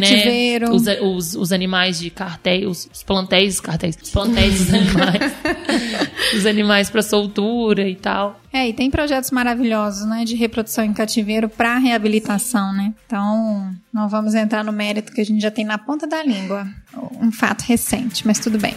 [0.71, 5.33] Os, os, os animais de cartéis, os, os plantéis, cartéis, plantéis dos animais.
[6.37, 8.41] os animais para soltura e tal.
[8.53, 12.93] É, e tem projetos maravilhosos, né, de reprodução em cativeiro para reabilitação, né?
[13.07, 16.67] Então, não vamos entrar no mérito que a gente já tem na ponta da língua.
[17.21, 18.75] Um fato recente, mas tudo bem.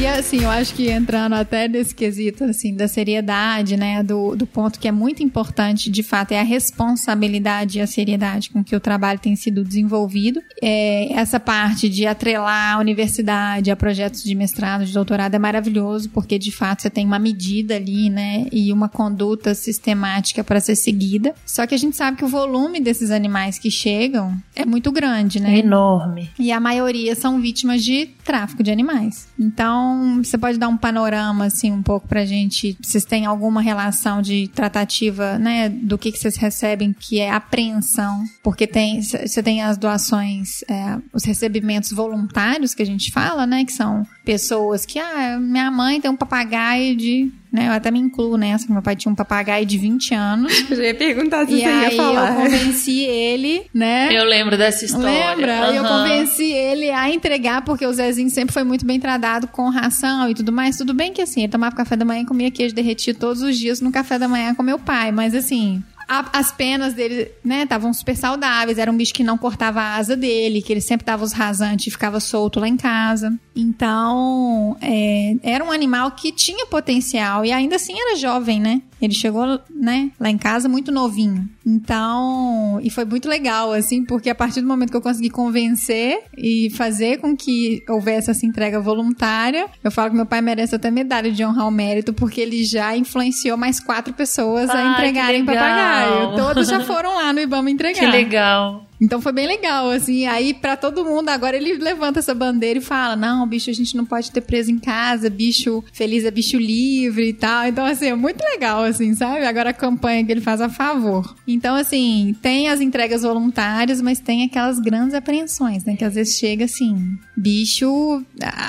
[0.00, 4.46] E assim, eu acho que entrando até nesse quesito, assim, da seriedade, né, do, do
[4.46, 8.74] ponto que é muito importante, de fato, é a responsabilidade e a seriedade com que
[8.74, 10.40] o trabalho tem sido desenvolvido.
[10.62, 16.08] É, essa parte de atrelar a universidade a projetos de mestrado, de doutorado é maravilhoso,
[16.08, 20.76] porque de fato você tem uma medida ali, né, e uma conduta sistemática para ser
[20.76, 21.34] seguida.
[21.44, 25.40] Só que a gente sabe que o volume desses animais que chegam é muito grande,
[25.40, 25.56] né?
[25.56, 26.30] É enorme.
[26.38, 29.28] E a maioria são vítimas de tráfico de animais.
[29.38, 29.89] Então,
[30.22, 34.48] você pode dar um panorama, assim, um pouco pra gente, vocês têm alguma relação de
[34.48, 39.76] tratativa, né, do que, que vocês recebem, que é apreensão, porque tem, você tem as
[39.76, 45.38] doações, é, os recebimentos voluntários que a gente fala, né, que são pessoas que, ah,
[45.40, 48.94] minha mãe tem um papagaio de, né, eu até me incluo nessa, que meu pai
[48.96, 51.96] tinha um papagaio de 20 anos, Eu já ia perguntar se e você ia aí
[51.96, 52.30] falar.
[52.30, 55.34] eu convenci ele, né, Eu lembro dessa história.
[55.34, 55.72] Lembra?
[55.74, 56.02] Eu Aham.
[56.04, 60.34] convenci ele a entregar, porque o Zezinho sempre foi muito bem tratado com ração e
[60.34, 60.76] tudo mais.
[60.76, 63.58] Tudo bem que assim, ele tomava café da manhã e comia queijo derretido todos os
[63.58, 65.10] dias no café da manhã com meu pai.
[65.12, 68.78] Mas assim, a- as penas dele, né, estavam super saudáveis.
[68.78, 71.86] Era um bicho que não cortava a asa dele, que ele sempre dava os rasantes
[71.86, 73.32] e ficava solto lá em casa.
[73.54, 78.82] Então, é, era um animal que tinha potencial e ainda assim era jovem, né?
[79.00, 81.48] Ele chegou, né, lá em casa muito novinho.
[81.64, 86.18] Então, e foi muito legal, assim, porque a partir do momento que eu consegui convencer
[86.36, 90.90] e fazer com que houvesse essa entrega voluntária, eu falo que meu pai merece até
[90.90, 95.44] medalha de honrar o mérito, porque ele já influenciou mais quatro pessoas Ai, a entregarem
[95.44, 95.64] que legal.
[96.00, 96.36] Papagaio.
[96.36, 97.98] Todos já foram lá no Ibama entregar.
[97.98, 98.84] Que legal.
[99.00, 100.26] Então foi bem legal, assim.
[100.26, 103.96] Aí, pra todo mundo, agora ele levanta essa bandeira e fala: Não, bicho, a gente
[103.96, 107.66] não pode ter preso em casa, bicho feliz é bicho livre e tal.
[107.66, 109.44] Então, assim, é muito legal, assim, sabe?
[109.44, 111.36] Agora a campanha que ele faz a favor.
[111.46, 115.96] Então, assim, tem as entregas voluntárias, mas tem aquelas grandes apreensões, né?
[115.96, 118.22] Que às vezes chega, assim, bicho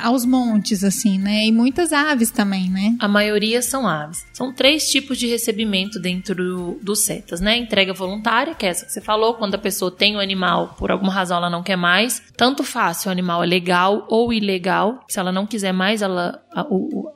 [0.04, 1.46] aos montes, assim, né?
[1.46, 2.96] E muitas aves também, né?
[3.00, 4.26] A maioria são aves.
[4.34, 7.58] São três tipos de recebimento dentro do, setas, né?
[7.58, 11.12] Entrega voluntária, que é essa que você falou, quando a pessoa tem animal, por alguma
[11.12, 12.22] razão ela não quer mais.
[12.38, 15.04] Tanto faz se o animal é legal ou ilegal.
[15.08, 16.66] Se ela não quiser mais, ela, a,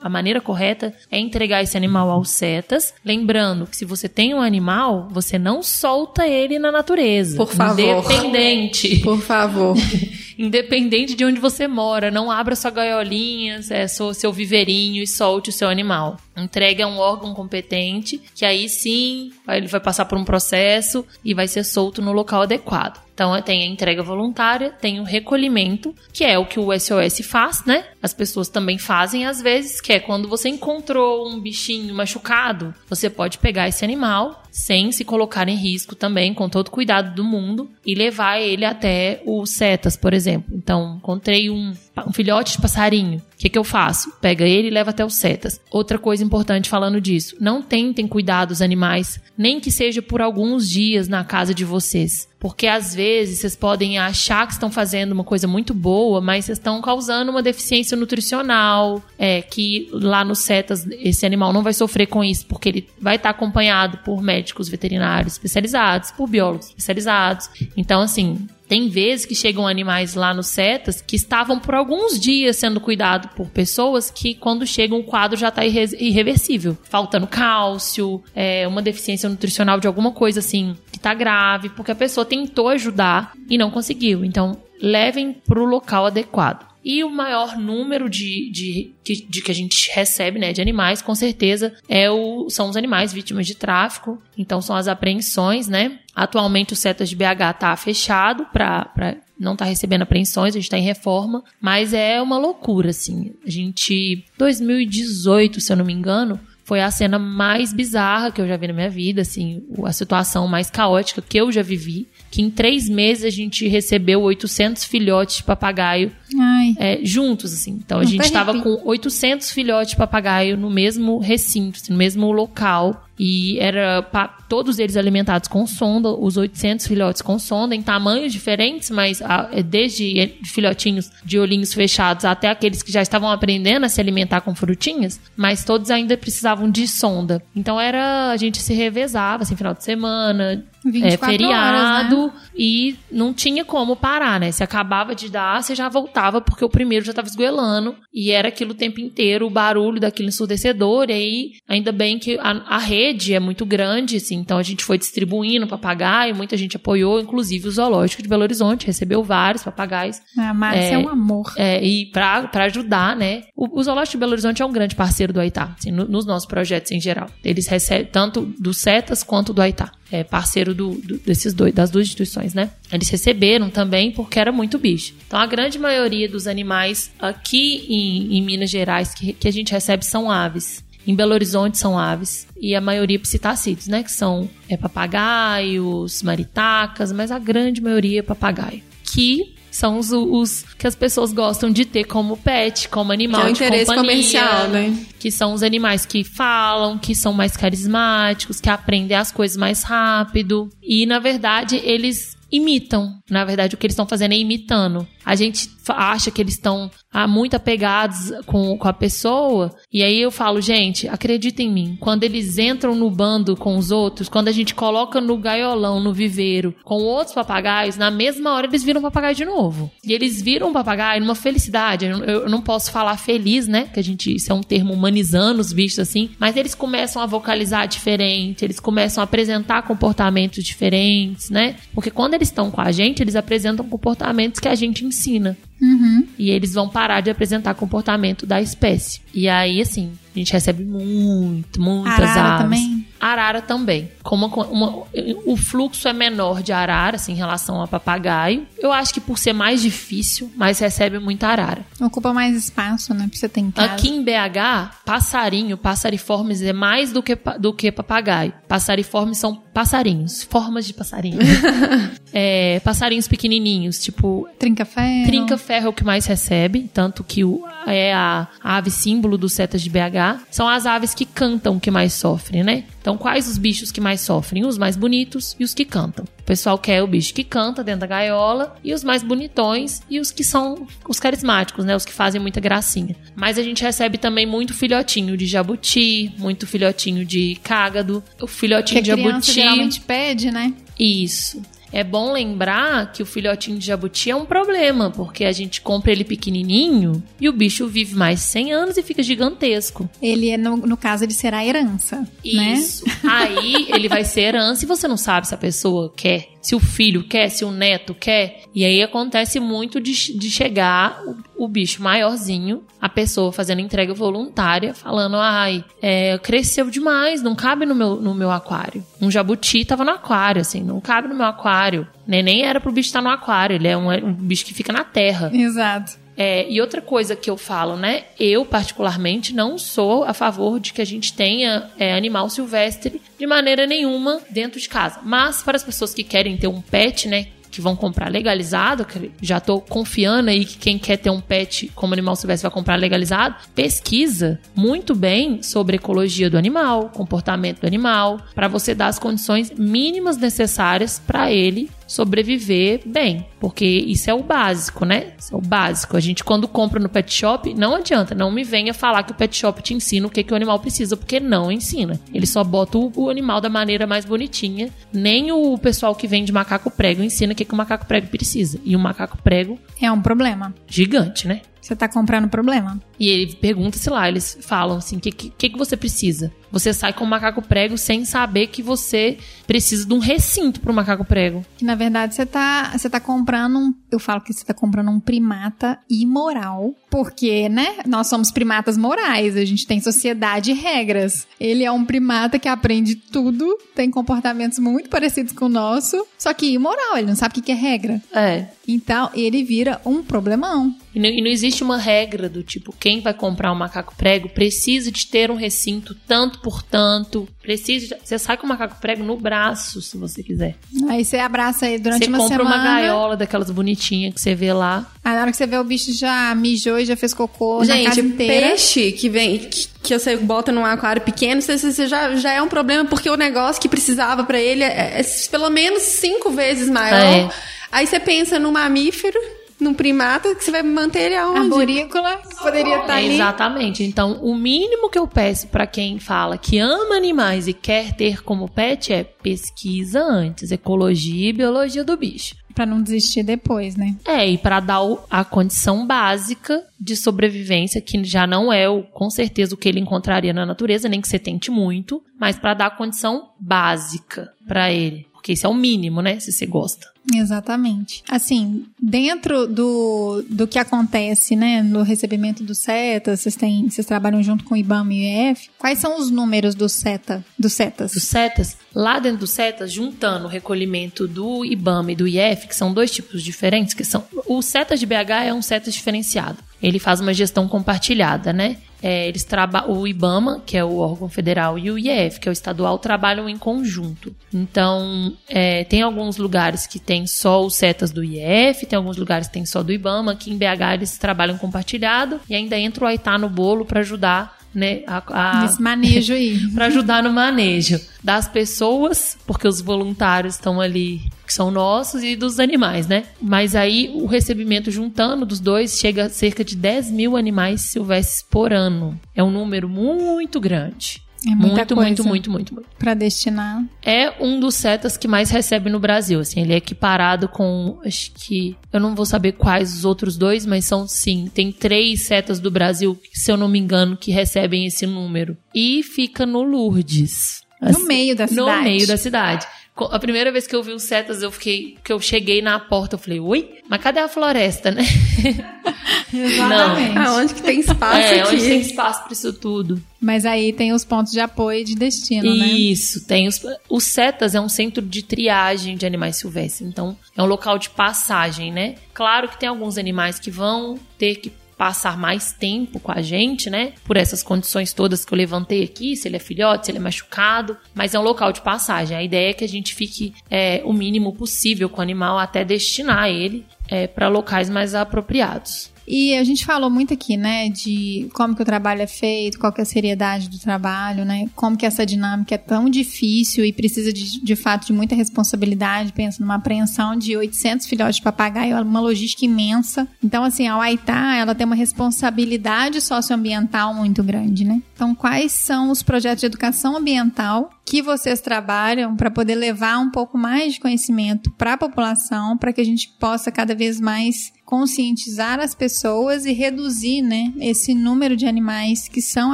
[0.01, 2.93] a maneira correta é entregar esse animal aos setas.
[3.03, 7.37] Lembrando que se você tem um animal, você não solta ele na natureza.
[7.37, 7.79] Por favor.
[7.79, 8.99] Independente.
[8.99, 9.75] Por favor.
[10.37, 15.49] Independente de onde você mora, não abra sua gaiolinha, é, seu, seu viveirinho e solte
[15.49, 16.17] o seu animal.
[16.35, 21.33] Entregue a um órgão competente, que aí sim ele vai passar por um processo e
[21.33, 23.04] vai ser solto no local adequado.
[23.15, 27.63] Então tem a entrega voluntária, tem o recolhimento, que é o que o SOS faz,
[27.65, 27.86] né?
[28.04, 33.10] As pessoas também fazem às vezes, que é quando você encontrou um bichinho machucado, você
[33.10, 37.23] pode pegar esse animal sem se colocar em risco também, com todo o cuidado do
[37.23, 40.56] mundo, e levar ele até os setas, por exemplo.
[40.56, 43.19] Então, encontrei um, um filhote de passarinho.
[43.19, 44.12] O que, que eu faço?
[44.19, 45.60] Pega ele e leva até os setas.
[45.69, 50.69] Outra coisa importante falando disso: não tentem cuidar dos animais, nem que seja por alguns
[50.69, 52.27] dias na casa de vocês.
[52.39, 56.58] Porque às vezes vocês podem achar que estão fazendo uma coisa muito boa, mas vocês
[56.58, 62.05] estão causando uma deficiência nutricional, é, que lá no setas esse animal não vai sofrer
[62.05, 67.49] com isso, porque ele vai estar acompanhado por médicos veterinários especializados, por biólogos especializados.
[67.75, 72.58] Então, assim, tem vezes que chegam animais lá no setas que estavam por alguns dias
[72.58, 76.78] sendo cuidados por pessoas que, quando chegam, o quadro já está irreversível.
[76.84, 81.95] Faltando cálcio, é, uma deficiência nutricional de alguma coisa assim que tá grave, porque a
[81.95, 84.25] pessoa tentou ajudar e não conseguiu.
[84.25, 86.74] Então, levem para o local adequado.
[86.85, 91.01] E o maior número de, de, de, de que a gente recebe, né, de animais,
[91.01, 94.21] com certeza, é o, são os animais vítimas de tráfico.
[94.37, 95.99] Então, são as apreensões, né?
[96.15, 100.77] Atualmente, o Setas de BH tá fechado para não tá recebendo apreensões, a gente tá
[100.77, 103.33] em reforma, mas é uma loucura, assim.
[103.45, 108.47] A gente, 2018, se eu não me engano, foi a cena mais bizarra que eu
[108.47, 112.08] já vi na minha vida, assim, a situação mais caótica que eu já vivi.
[112.32, 116.75] Que em três meses a gente recebeu 800 filhotes de papagaio Ai.
[116.80, 117.80] é, juntos, assim.
[117.86, 122.32] Então a gente estava com 800 filhotes de papagaio no mesmo recinto, assim, no mesmo
[122.32, 123.04] local.
[123.17, 124.06] E era
[124.49, 129.49] todos eles alimentados com sonda, os 800 filhotes com sonda, em tamanhos diferentes, mas ah,
[129.51, 134.01] é desde eh, filhotinhos de olhinhos fechados até aqueles que já estavam aprendendo a se
[134.01, 137.41] alimentar com frutinhas, mas todos ainda precisavam de sonda.
[137.56, 142.41] Então era a gente se revezava, assim, final de semana, 24 é, feriado, horas, né?
[142.57, 144.51] e não tinha como parar, né?
[144.51, 148.47] Se acabava de dar, você já voltava, porque o primeiro já estava esgoelando, e era
[148.49, 152.77] aquilo o tempo inteiro, o barulho daquilo ensurdecedor, e aí, ainda bem que a, a
[152.77, 157.67] rede é muito grande, assim, então a gente foi distribuindo papagaio, muita gente apoiou, inclusive
[157.67, 161.53] o Zoológico de Belo Horizonte recebeu vários papagaios, A Márcia é, um amor.
[161.57, 163.43] é, e pra ajudar, né?
[163.55, 166.25] O, o Zoológico de Belo Horizonte é um grande parceiro do Aitá, assim, no- nos
[166.25, 167.27] nossos projetos em geral.
[167.43, 169.91] Eles recebem tanto do CETAS quanto do Aitá.
[170.19, 172.69] É parceiro do, do- desses dois, das duas instituições, né?
[172.91, 175.13] Eles receberam também porque era muito bicho.
[175.28, 179.71] Então a grande maioria dos animais aqui em, em Minas Gerais que, que a gente
[179.71, 180.84] recebe são aves.
[181.08, 184.01] Em Belo Horizonte são aves e a maioria psitacídeos, né?
[184.04, 188.82] Que são é, papagaios, maritacas, mas a grande maioria é papagaio.
[189.04, 193.47] Que são os, os que as pessoas gostam de ter como pet, como animal Que
[193.47, 195.05] é o de interesse companhia, comercial, né?
[195.19, 199.83] Que são os animais que falam, que são mais carismáticos, que aprendem as coisas mais
[199.83, 200.69] rápido.
[200.81, 203.19] E, na verdade, eles imitam.
[203.29, 205.05] Na verdade, o que eles estão fazendo é imitando.
[205.25, 209.73] A gente acha que eles estão ah, muito apegados com, com a pessoa.
[209.91, 211.97] E aí eu falo, gente, acredita em mim.
[211.99, 216.13] Quando eles entram no bando com os outros, quando a gente coloca no gaiolão, no
[216.13, 219.91] viveiro, com outros papagaios, na mesma hora eles viram papagaio de novo.
[220.03, 222.05] E eles viram papagaio numa felicidade.
[222.05, 223.89] Eu, eu não posso falar feliz, né?
[223.93, 226.31] Que a gente, isso é um termo humanizando os bichos assim.
[226.39, 231.75] Mas eles começam a vocalizar diferente, eles começam a apresentar comportamentos diferentes, né?
[231.93, 235.57] Porque quando eles estão com a gente, eles apresentam comportamentos que a gente ensina.
[235.81, 236.26] Uhum.
[236.38, 239.21] E eles vão parar de apresentar comportamento da espécie.
[239.34, 242.63] E aí, assim, a gente recebe muito, muitas Arara aves.
[242.63, 243.07] também?
[243.19, 244.11] Arara também.
[244.23, 245.03] Como uma- uma-
[245.45, 248.67] o fluxo é menor de arara, assim, em relação a papagaio.
[248.78, 251.86] Eu acho que por ser mais difícil, mas recebe muita arara.
[251.99, 253.28] Ocupa mais espaço, né?
[253.30, 253.93] Pra você ter em casa.
[253.93, 258.53] Aqui em BH, passarinho, passariformes é mais do que, do que papagaio.
[258.67, 261.38] Passariformes são passarinhos, formas de passarinho.
[262.32, 265.26] é, passarinhos pequenininhos, tipo Trinca-ferro.
[265.26, 269.82] Trinca-ferro é o que mais recebe, tanto que o, é a, ave símbolo dos setas
[269.82, 270.45] de BH.
[270.49, 272.86] São as aves que cantam que mais sofrem, né?
[273.01, 274.65] Então, quais os bichos que mais sofrem?
[274.65, 276.26] Os mais bonitos e os que cantam.
[276.39, 280.19] O pessoal quer o bicho que canta dentro da gaiola e os mais bonitões e
[280.19, 281.95] os que são os carismáticos, né?
[281.95, 283.15] Os que fazem muita gracinha.
[283.36, 289.03] Mas a gente recebe também muito filhotinho de jabuti, muito filhotinho de cágado, o filhotinho
[289.03, 289.53] de criança jabuti.
[289.70, 290.74] Geralmente pede, né?
[290.99, 291.61] Isso.
[291.91, 296.11] É bom lembrar que o filhotinho de jabuti é um problema, porque a gente compra
[296.11, 300.09] ele pequenininho e o bicho vive mais de 100 anos e fica gigantesco.
[300.22, 302.74] Ele, é no, no caso, ele será herança, né?
[302.74, 303.05] Isso.
[303.24, 306.80] Aí ele vai ser herança e você não sabe se a pessoa quer, se o
[306.80, 308.63] filho quer, se o neto quer.
[308.74, 311.22] E aí acontece muito de, de chegar
[311.55, 317.53] o, o bicho maiorzinho, a pessoa fazendo entrega voluntária, falando: ai, é, cresceu demais, não
[317.53, 319.05] cabe no meu, no meu aquário.
[319.22, 322.07] Um jabuti tava no aquário, assim, não cabe no meu aquário.
[322.26, 322.41] Né?
[322.41, 325.03] Nem era pro bicho estar no aquário, ele é um, um bicho que fica na
[325.03, 325.51] terra.
[325.53, 326.24] Exato.
[326.38, 328.25] É, e outra coisa que eu falo, né?
[328.39, 333.47] Eu, particularmente, não sou a favor de que a gente tenha é, animal silvestre de
[333.47, 335.19] maneira nenhuma dentro de casa.
[335.23, 337.47] Mas para as pessoas que querem ter um pet, né?
[337.71, 339.05] Que vão comprar legalizado,
[339.41, 342.95] já tô confiando aí que quem quer ter um pet como animal silvestre vai comprar
[342.95, 349.19] legalizado, pesquisa muito bem sobre ecologia do animal, comportamento do animal, para você dar as
[349.19, 355.34] condições mínimas necessárias para ele sobreviver bem, porque isso é o básico, né?
[355.38, 356.18] Isso é o básico.
[356.18, 359.36] A gente quando compra no pet shop, não adianta, não me venha falar que o
[359.36, 362.20] pet shop te ensina o que, que o animal precisa, porque não ensina.
[362.34, 364.89] Ele só bota o, o animal da maneira mais bonitinha.
[365.12, 368.80] Nem o pessoal que vende macaco prego ensina o que, que o macaco prego precisa.
[368.84, 370.74] E o macaco prego É um problema.
[370.88, 371.62] gigante, né?
[371.86, 372.99] Você tá comprando problema.
[373.20, 376.51] E ele pergunta, sei lá, eles falam assim: o que, que, que você precisa?
[376.72, 380.93] Você sai com o macaco prego sem saber que você precisa de um recinto pro
[380.93, 381.66] macaco prego.
[381.78, 383.93] Que na verdade você tá, você tá comprando um.
[384.11, 386.93] Eu falo que você tá comprando um primata imoral.
[387.09, 387.99] Porque, né?
[388.05, 389.55] Nós somos primatas morais.
[389.55, 391.47] A gente tem sociedade e regras.
[391.57, 396.53] Ele é um primata que aprende tudo, tem comportamentos muito parecidos com o nosso, só
[396.53, 397.18] que imoral.
[397.18, 398.22] Ele não sabe o que que é regra.
[398.34, 398.66] É.
[398.88, 400.93] Então, ele vira um problemão.
[401.13, 404.49] E não, e não existe uma regra do tipo, quem vai comprar um macaco prego
[404.49, 407.47] precisa de ter um recinto tanto por tanto.
[407.62, 408.16] Precisa.
[408.16, 410.76] de- Você sai com o macaco prego no braço, se você quiser.
[411.08, 412.76] Aí você abraça ele durante você uma compra semana.
[412.76, 415.06] uma gaiola daquelas bonitinhas que você vê lá.
[415.24, 417.93] Aí na hora que você vê o bicho já mijou e já fez cocô na
[417.95, 418.70] casa Gente, inteira.
[418.70, 422.62] peixe que vem que, que você bota num aquário pequeno, você, você já, já é
[422.64, 426.89] um problema porque o negócio que precisava pra ele é, é pelo menos cinco vezes
[426.89, 427.20] maior.
[427.20, 427.49] É.
[427.91, 429.39] Aí você pensa num mamífero,
[429.80, 431.59] num primata, que você vai manter ele aonde?
[431.59, 433.36] Arborícola, poderia estar É, ali.
[433.36, 434.03] Exatamente.
[434.03, 438.41] Então, o mínimo que eu peço pra quem fala que ama animais e quer ter
[438.43, 442.55] como pet é pesquisa antes, ecologia e biologia do bicho.
[442.73, 444.17] Pra não desistir depois, né?
[444.26, 449.01] É, e para dar o- a condição básica de sobrevivência, que já não é o,
[449.01, 452.73] com certeza o que ele encontraria na natureza, nem que você tente muito, mas para
[452.73, 455.26] dar a condição básica pra ele.
[455.32, 456.38] Porque isso é o mínimo, né?
[456.39, 457.07] Se você gosta.
[457.34, 458.23] Exatamente.
[458.30, 464.43] Assim, dentro do, do que acontece, né, no recebimento do SETA, vocês têm, vocês trabalham
[464.43, 468.13] junto com o IBAMA e o IEF, quais são os números do SETA, dos SETAs?
[468.13, 472.76] Dos setas, lá dentro do setas, juntando o recolhimento do IBAMA e do IF, que
[472.76, 474.23] são dois tipos diferentes, que são.
[474.47, 476.57] O setas de BH é um setas diferenciado.
[476.82, 478.78] Ele faz uma gestão compartilhada, né?
[479.08, 479.45] É, eles
[479.88, 483.47] o IBAMA, que é o órgão federal, e o IEF, que é o estadual, trabalham
[483.47, 484.36] em conjunto.
[484.51, 489.45] Então, é, tem alguns lugares que tem só os setas do IEF, tem alguns lugares
[489.45, 490.32] que tem só do IBAMA.
[490.32, 494.58] Aqui em BH eles trabalham compartilhado e ainda entra o AITA no bolo para ajudar
[494.76, 496.59] né, a, a Nesse manejo aí.
[496.76, 502.36] para ajudar no manejo das pessoas, porque os voluntários estão ali que são nossos e
[502.36, 503.23] dos animais, né?
[503.39, 508.43] Mas aí o recebimento juntando dos dois chega a cerca de 10 mil animais silvestres
[508.49, 509.19] por ano.
[509.34, 511.24] É um número muito grande.
[511.47, 512.89] É muito, muito, muito, muito, muito.
[512.97, 513.83] Pra destinar.
[514.03, 516.39] É um dos setas que mais recebe no Brasil.
[516.39, 520.65] Assim, ele é equiparado com, acho que eu não vou saber quais os outros dois,
[520.65, 521.49] mas são sim.
[521.53, 525.55] Tem três setas do Brasil, se eu não me engano, que recebem esse número.
[525.73, 527.64] E fica no Lourdes.
[527.91, 528.83] No meio da No cidade.
[528.83, 529.67] meio da cidade.
[530.11, 531.97] A primeira vez que eu vi os setas, eu fiquei.
[532.03, 533.75] Que eu cheguei na porta, eu falei, oi?
[533.89, 535.03] Mas cadê a floresta, né?
[536.33, 537.17] Exatamente.
[537.17, 538.53] Aonde que tem espaço é, aqui?
[538.55, 540.01] onde tem espaço pra isso tudo.
[540.19, 542.67] Mas aí tem os pontos de apoio e de destino, né?
[542.67, 547.41] Isso, tem os, os CETAS é um centro de triagem de animais silvestres, então é
[547.41, 548.95] um local de passagem, né?
[549.13, 553.69] Claro que tem alguns animais que vão ter que passar mais tempo com a gente,
[553.69, 553.93] né?
[554.05, 557.01] Por essas condições todas que eu levantei aqui, se ele é filhote, se ele é
[557.01, 559.15] machucado, mas é um local de passagem.
[559.15, 562.63] A ideia é que a gente fique é, o mínimo possível com o animal até
[562.63, 565.94] destinar ele é, para locais mais apropriados.
[566.08, 569.72] E a gente falou muito aqui, né, de como que o trabalho é feito, qual
[569.72, 573.74] que é a seriedade do trabalho, né, como que essa dinâmica é tão difícil e
[573.74, 576.14] precisa de, de fato de muita responsabilidade.
[576.14, 580.08] Pensa numa apreensão de 800 filhotes de papagaio, é uma logística imensa.
[580.24, 584.82] Então, assim, a Huaitá, ela tem uma responsabilidade socioambiental muito grande, né?
[584.93, 590.10] Então, quais são os projetos de educação ambiental que vocês trabalham para poder levar um
[590.10, 594.55] pouco mais de conhecimento para a população, para que a gente possa cada vez mais
[594.66, 599.53] conscientizar as pessoas e reduzir, né, esse número de animais que são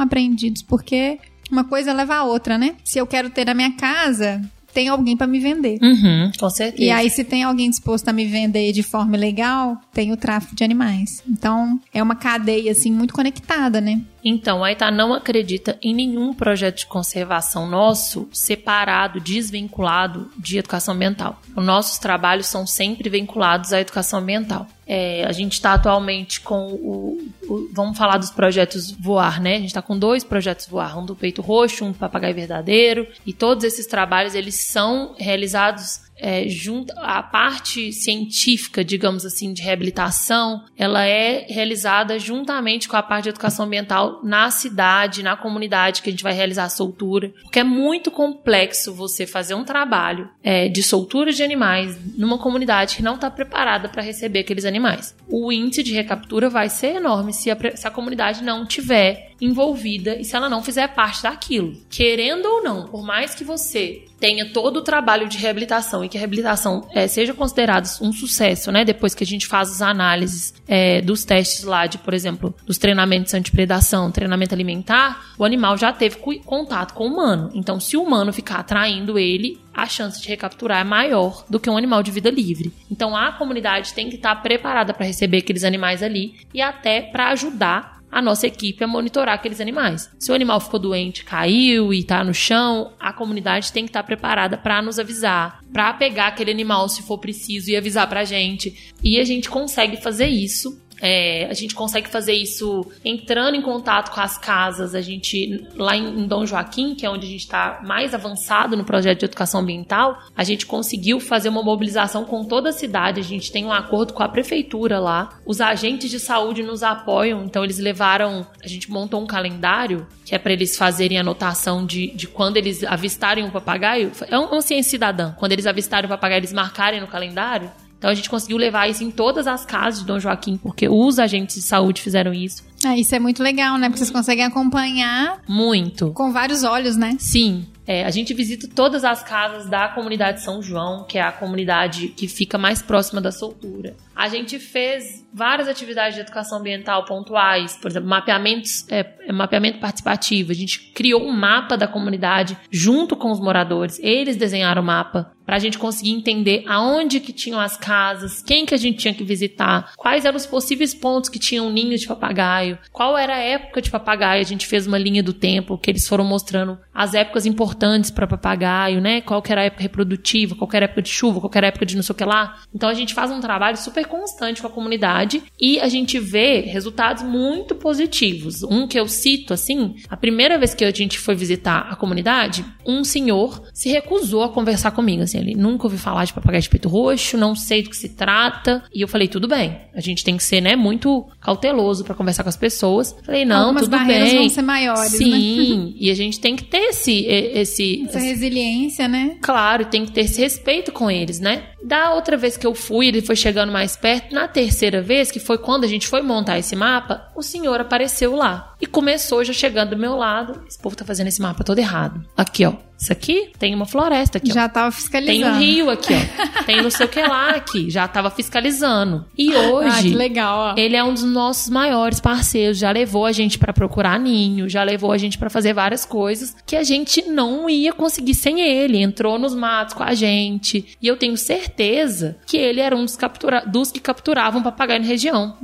[0.00, 1.18] apreendidos, porque
[1.50, 2.74] uma coisa leva a outra, né?
[2.82, 4.40] Se eu quero ter na minha casa,
[4.72, 5.78] tem alguém para me vender.
[5.82, 6.82] Uhum, com certeza.
[6.82, 10.56] E aí, se tem alguém disposto a me vender de forma legal, tem o tráfico
[10.56, 11.22] de animais.
[11.28, 14.00] Então, é uma cadeia, assim, muito conectada, né?
[14.24, 20.94] Então, a Itá não acredita em nenhum projeto de conservação nosso separado, desvinculado de educação
[20.94, 21.40] ambiental.
[21.56, 24.66] Os nossos trabalhos são sempre vinculados à educação ambiental.
[24.86, 27.18] É, a gente está atualmente com o,
[27.48, 29.54] o- Vamos falar dos projetos voar, né?
[29.56, 33.06] A gente está com dois projetos voar, um do peito roxo, um do papagaio verdadeiro.
[33.26, 39.60] E todos esses trabalhos eles são realizados é, junto a parte científica, digamos assim, de
[39.60, 46.00] reabilitação, ela é realizada juntamente com a parte de educação ambiental na cidade, na comunidade
[46.00, 50.30] que a gente vai realizar a soltura, porque é muito complexo você fazer um trabalho
[50.44, 55.16] é, de soltura de animais numa comunidade que não está preparada para receber aqueles animais.
[55.28, 60.14] O índice de recaptura vai ser enorme se a, se a comunidade não tiver envolvida
[60.14, 61.76] e se ela não fizer parte daquilo.
[61.90, 66.16] Querendo ou não, por mais que você tenha todo o trabalho de reabilitação e que
[66.16, 68.84] a reabilitação eh, seja considerada um sucesso, né?
[68.84, 72.78] Depois que a gente faz as análises eh, dos testes lá de, por exemplo, dos
[72.78, 77.50] treinamentos antipredação, treinamento alimentar, o animal já teve contato com o humano.
[77.52, 81.68] Então, se o humano ficar atraindo ele, a chance de recapturar é maior do que
[81.68, 82.72] um animal de vida livre.
[82.88, 87.30] Então, a comunidade tem que estar preparada para receber aqueles animais ali e até para
[87.30, 90.10] ajudar a nossa equipe a monitorar aqueles animais.
[90.18, 94.02] Se o animal ficou doente, caiu e está no chão, a comunidade tem que estar
[94.02, 98.24] preparada para nos avisar, para pegar aquele animal se for preciso e avisar para a
[98.24, 98.92] gente.
[99.02, 100.78] E a gente consegue fazer isso.
[101.04, 104.94] É, a gente consegue fazer isso entrando em contato com as casas.
[104.94, 108.76] A gente, lá em em Dom Joaquim, que é onde a gente está mais avançado
[108.76, 113.18] no projeto de educação ambiental, a gente conseguiu fazer uma mobilização com toda a cidade.
[113.18, 115.40] A gente tem um acordo com a prefeitura lá.
[115.44, 118.46] Os agentes de saúde nos apoiam, então eles levaram.
[118.62, 122.84] A gente montou um calendário que é para eles fazerem anotação de, de quando eles
[122.84, 124.12] avistarem um papagaio.
[124.28, 125.32] É um- uma ciência cidadã.
[125.38, 127.70] Quando eles avistarem o papagaio, eles marcarem no calendário.
[128.02, 131.20] Então a gente conseguiu levar isso em todas as casas de Dom Joaquim, porque os
[131.20, 132.64] agentes de saúde fizeram isso.
[132.84, 133.88] Ah, isso é muito legal, né?
[133.88, 136.10] Porque vocês conseguem acompanhar Muito.
[136.10, 137.14] com vários olhos, né?
[137.20, 137.64] Sim.
[137.86, 142.08] É, a gente visita todas as casas da comunidade São João, que é a comunidade
[142.08, 143.94] que fica mais próxima da soltura.
[144.14, 149.78] A gente fez várias atividades de educação ambiental pontuais, por exemplo, mapeamentos, é, é, mapeamento
[149.78, 150.52] participativo.
[150.52, 153.98] A gente criou um mapa da comunidade junto com os moradores.
[154.00, 158.64] Eles desenharam o mapa para a gente conseguir entender aonde que tinham as casas, quem
[158.64, 162.06] que a gente tinha que visitar, quais eram os possíveis pontos que tinham ninhos de
[162.06, 164.40] papagaio, qual era a época de papagaio.
[164.40, 168.26] A gente fez uma linha do tempo que eles foram mostrando as épocas importantes para
[168.26, 169.20] papagaio, né?
[169.20, 171.58] Qual que era a época reprodutiva, qual que era a época de chuva, qual que
[171.58, 172.62] era a época de não sei o que lá.
[172.74, 176.60] Então a gente faz um trabalho super constante com a comunidade e a gente vê
[176.60, 178.62] resultados muito positivos.
[178.62, 182.64] Um que eu cito assim, a primeira vez que a gente foi visitar a comunidade,
[182.86, 186.68] um senhor se recusou a conversar comigo, assim, ele nunca ouviu falar de papagaio de
[186.68, 190.24] peito roxo, não sei do que se trata, e eu falei, tudo bem, a gente
[190.24, 193.14] tem que ser, né, muito cauteloso para conversar com as pessoas.
[193.24, 194.38] Falei, não, Algumas tudo bem.
[194.38, 195.18] vão ser maiores, né?
[195.18, 199.36] Sim, e a gente tem que ter esse, esse, Essa resiliência, né?
[199.40, 201.64] Claro, tem que ter esse respeito com eles, né?
[201.84, 204.32] Da outra vez que eu fui, ele foi chegando mais perto.
[204.34, 208.36] Na terceira vez, que foi quando a gente foi montar esse mapa, o senhor apareceu
[208.36, 208.74] lá.
[208.80, 210.62] E começou já chegando do meu lado.
[210.68, 212.24] Esse povo tá fazendo esse mapa todo errado.
[212.36, 212.74] Aqui, ó.
[213.02, 214.54] Isso aqui tem uma floresta aqui, ó.
[214.54, 215.42] Já tava fiscalizando.
[215.42, 216.42] Tem um rio aqui, ó.
[216.62, 217.90] Tem não sei o que lá aqui.
[217.90, 219.26] Já tava fiscalizando.
[219.36, 219.88] E hoje.
[219.90, 220.74] Ah, que legal, ó.
[220.78, 224.84] Ele é um dos nossos maiores parceiros, já levou a gente pra procurar ninho, já
[224.84, 229.02] levou a gente pra fazer várias coisas que a gente não ia conseguir sem ele.
[229.02, 230.96] Entrou nos matos com a gente.
[231.02, 235.06] E eu tenho certeza que ele era um dos, captura dos que capturavam papagaio na
[235.08, 235.56] região.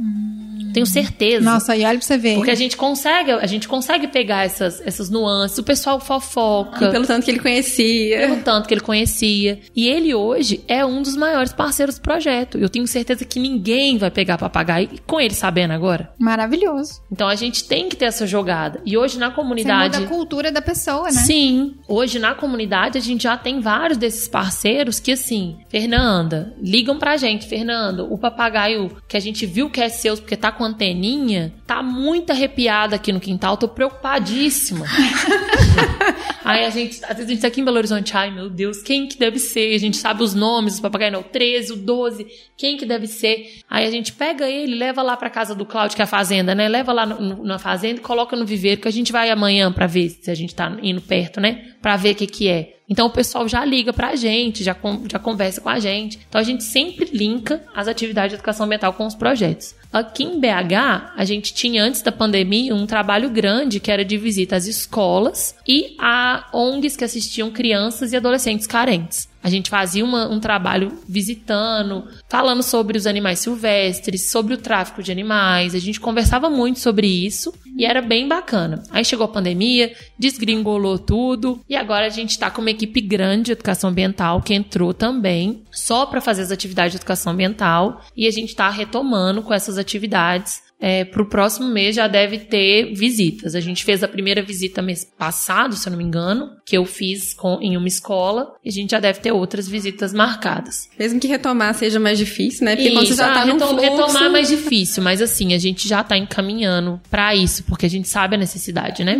[0.73, 1.45] Tenho certeza.
[1.45, 2.37] Nossa, e olha pra você ver.
[2.37, 5.59] Porque a gente consegue, a gente consegue pegar essas, essas nuances.
[5.59, 6.87] O pessoal fofoca.
[6.87, 8.19] E pelo tanto que ele conhecia.
[8.21, 9.61] Pelo tanto que ele conhecia.
[9.77, 12.57] E ele hoje é um dos maiores parceiros do projeto.
[12.59, 16.11] Eu tenho certeza que ninguém vai pegar papagaio e com ele sabendo agora.
[16.19, 17.03] Maravilhoso.
[17.13, 18.81] Então a gente tem que ter essa jogada.
[18.87, 19.99] E hoje na Você comunidade.
[19.99, 21.13] muda a cultura da pessoa, né?
[21.13, 26.99] Sim, hoje na comunidade a gente já tem vários desses parceiros que assim, Fernanda, ligam
[26.99, 30.65] pra gente, Fernanda, o papagaio que a gente viu que é seu porque tá com
[30.65, 34.87] anteninha, tá muito arrepiada aqui no quintal, tô preocupadíssima.
[36.45, 38.83] Aí a gente, às vezes a gente tá aqui em Belo Horizonte, ai meu Deus,
[38.83, 39.75] quem que deve ser?
[39.75, 43.07] A gente sabe os nomes dos papagaios, não, o 13, o 12, quem que deve
[43.07, 43.61] ser?
[43.69, 46.55] Aí a gente pega ele, leva lá pra casa do Cláudio, que é a fazenda,
[46.55, 46.69] né?
[46.69, 49.73] Leva lá no- no- na fazenda e coloca no viveiro, que a gente vai amanhã
[49.73, 51.73] pra ver se a gente tá indo perto, né?
[51.83, 52.78] Pra ver o que que é.
[52.89, 54.75] Então o pessoal já liga pra gente, já,
[55.11, 56.19] já conversa com a gente.
[56.29, 59.75] Então a gente sempre linka as atividades de educação ambiental com os projetos.
[59.93, 64.17] Aqui em BH, a gente tinha antes da pandemia um trabalho grande que era de
[64.17, 69.29] visita às escolas e a ONGs que assistiam crianças e adolescentes carentes.
[69.49, 75.03] A gente fazia uma- um trabalho visitando, falando sobre os animais silvestres, sobre o tráfico
[75.03, 75.75] de animais.
[75.75, 78.83] A gente conversava muito sobre isso e era bem bacana.
[78.91, 83.45] Aí chegou a pandemia, desgringolou tudo e agora a gente tá com uma equipe grande
[83.45, 88.27] de educação ambiental que entrou também só para fazer as atividades de educação ambiental e
[88.27, 90.68] a gente tá retomando com essas atividades.
[90.81, 93.55] É, pro próximo mês já deve ter visitas.
[93.57, 96.85] A gente fez a primeira visita mês passado, se eu não me engano, que eu
[96.85, 100.89] fiz com- em uma escola, e a gente já deve ter outras visitas marcadas.
[100.99, 102.77] Mesmo que retomar seja mais difícil, né?
[102.77, 103.85] Porque quando você Isso, já ah, tá num retom- fluxo...
[103.91, 107.91] retomar é mais difícil, mas assim, a gente já tá encaminhando pra isso, porque a
[107.91, 109.19] gente sabe a necessidade, né?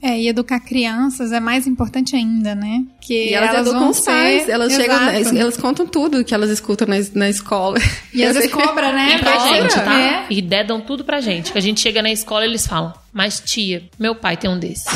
[0.00, 2.84] É, e educar crianças é mais importante ainda, né?
[3.06, 4.82] Que E elas, educam vão os pais, ser- elas Exato.
[5.20, 7.78] chegam, elas contam tudo que elas escutam na, na escola.
[8.14, 9.16] E às vezes cobra, né?
[9.16, 10.00] E pra Cobra, gente, tá?
[10.00, 10.26] É.
[10.30, 11.52] E dedam tudo pra gente.
[11.52, 14.58] Que a gente chega na escola e eles falam, mas tia, meu pai tem um
[14.58, 14.86] desse.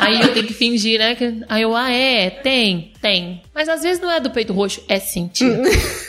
[0.00, 1.14] Aí eu tenho que fingir, né?
[1.14, 3.42] que- Aí eu, ah, é, tem, tem.
[3.54, 5.60] Mas às vezes não é do peito roxo, é sim, tia.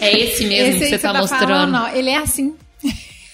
[0.00, 1.46] É esse mesmo Esse que você tá, mostrando.
[1.46, 2.54] falando, ó, ele é assim.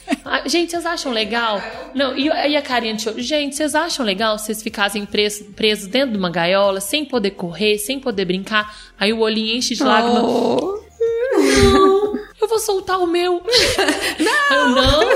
[0.30, 1.60] Ah, gente, vocês acham legal?
[1.94, 3.20] Não, e, e a carinha de choro?
[3.20, 7.30] Gente, vocês acham legal se vocês ficassem presos, presos dentro de uma gaiola, sem poder
[7.30, 8.76] correr, sem poder brincar?
[9.00, 10.22] Aí o olhinho enche de lágrimas.
[10.22, 10.78] Oh.
[11.00, 13.42] Não, eu vou soltar o meu.
[14.20, 14.58] Não!
[14.58, 15.08] Eu, não.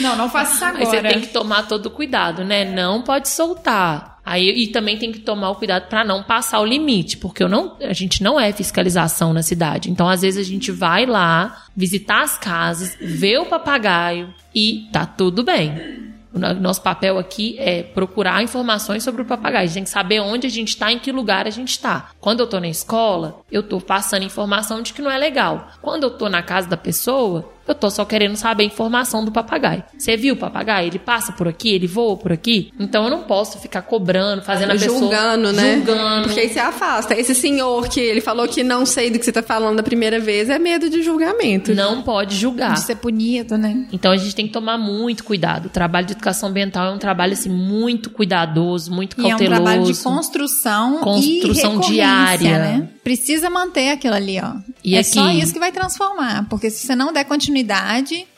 [0.00, 1.14] Não, não faça isso Aí você agora.
[1.14, 2.64] tem que tomar todo o cuidado, né?
[2.64, 4.11] Não pode soltar.
[4.24, 7.48] Aí, e também tem que tomar o cuidado pra não passar o limite, porque eu
[7.48, 9.90] não, a gente não é fiscalização na cidade.
[9.90, 15.04] Então, às vezes, a gente vai lá, visitar as casas, ver o papagaio e tá
[15.04, 16.12] tudo bem.
[16.32, 19.64] O no- nosso papel aqui é procurar informações sobre o papagaio.
[19.64, 22.10] A gente tem que saber onde a gente está, em que lugar a gente está.
[22.20, 25.68] Quando eu tô na escola, eu tô passando informação de que não é legal.
[25.82, 29.30] Quando eu tô na casa da pessoa, eu tô só querendo saber a informação do
[29.32, 29.82] papagaio.
[29.96, 30.86] Você viu o papagaio?
[30.88, 32.72] Ele passa por aqui, ele voa por aqui.
[32.78, 35.76] Então eu não posso ficar cobrando, fazendo a pessoa julgando, né?
[35.76, 36.24] julgando.
[36.28, 37.14] Porque aí você afasta.
[37.18, 40.18] Esse senhor que ele falou que não sei do que você tá falando da primeira
[40.20, 41.74] vez é medo de julgamento.
[41.74, 42.74] Não pode julgar.
[42.74, 43.86] De ser punido, né?
[43.92, 45.66] Então a gente tem que tomar muito cuidado.
[45.66, 49.30] O trabalho de educação ambiental é um trabalho assim muito cuidadoso, muito E é um
[49.30, 49.62] cauteloso.
[49.62, 52.58] trabalho de construção, Construção e recorrência, diária.
[52.58, 52.88] né?
[53.04, 54.54] Precisa manter aquilo ali, ó.
[54.84, 57.51] E é aqui- só isso que vai transformar, porque se você não der continuidade,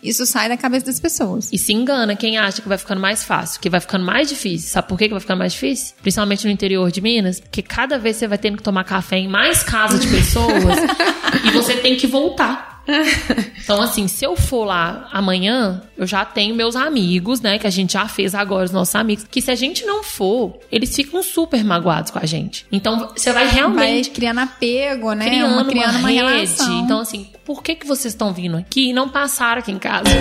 [0.02, 1.50] isso sai da cabeça das pessoas.
[1.52, 4.70] E se engana quem acha que vai ficando mais fácil, que vai ficando mais difícil.
[4.70, 5.94] Sabe por que vai ficando mais difícil?
[6.02, 9.28] Principalmente no interior de Minas, porque cada vez você vai tendo que tomar café em
[9.28, 10.78] mais casas de pessoas
[11.46, 12.73] e você tem que voltar.
[13.64, 17.58] Então, assim, se eu for lá amanhã, eu já tenho meus amigos, né?
[17.58, 19.24] Que a gente já fez agora, os nossos amigos.
[19.30, 22.66] Que se a gente não for, eles ficam super magoados com a gente.
[22.70, 25.24] Então, você vai Vai realmente criando apego, né?
[25.26, 26.20] criando uma, criando uma, rede.
[26.20, 26.80] relação.
[26.80, 30.04] Então, assim, por que, que vocês estão vindo aqui e não passaram aqui em casa?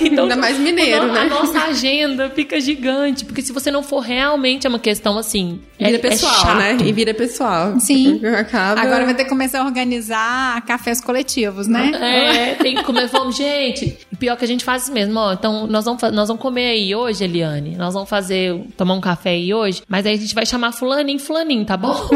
[0.00, 1.20] Então, Ainda mais mineiro, né?
[1.22, 3.24] A nossa agenda fica gigante.
[3.24, 5.60] Porque se você não for realmente, é uma questão assim.
[5.78, 6.56] É, Vira é pessoal, chato.
[6.56, 6.76] né?
[6.84, 7.78] E vira pessoal.
[7.80, 8.20] Sim.
[8.26, 8.80] Acaba...
[8.80, 11.92] Agora vai ter que começar a organizar cafés coletivos, né?
[12.04, 13.98] É, tem que comer, vamos, gente.
[14.10, 15.32] E pior que a gente faz isso mesmo, ó.
[15.32, 17.76] Então, nós vamos, nós vamos comer aí hoje, Eliane.
[17.76, 19.82] Nós vamos fazer, tomar um café aí hoje.
[19.88, 21.94] Mas aí a gente vai chamar fulaninho, fulaninho, tá bom?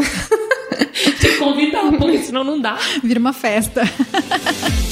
[1.19, 2.77] Que convidar, porque senão não dá.
[3.03, 3.81] Vira uma festa.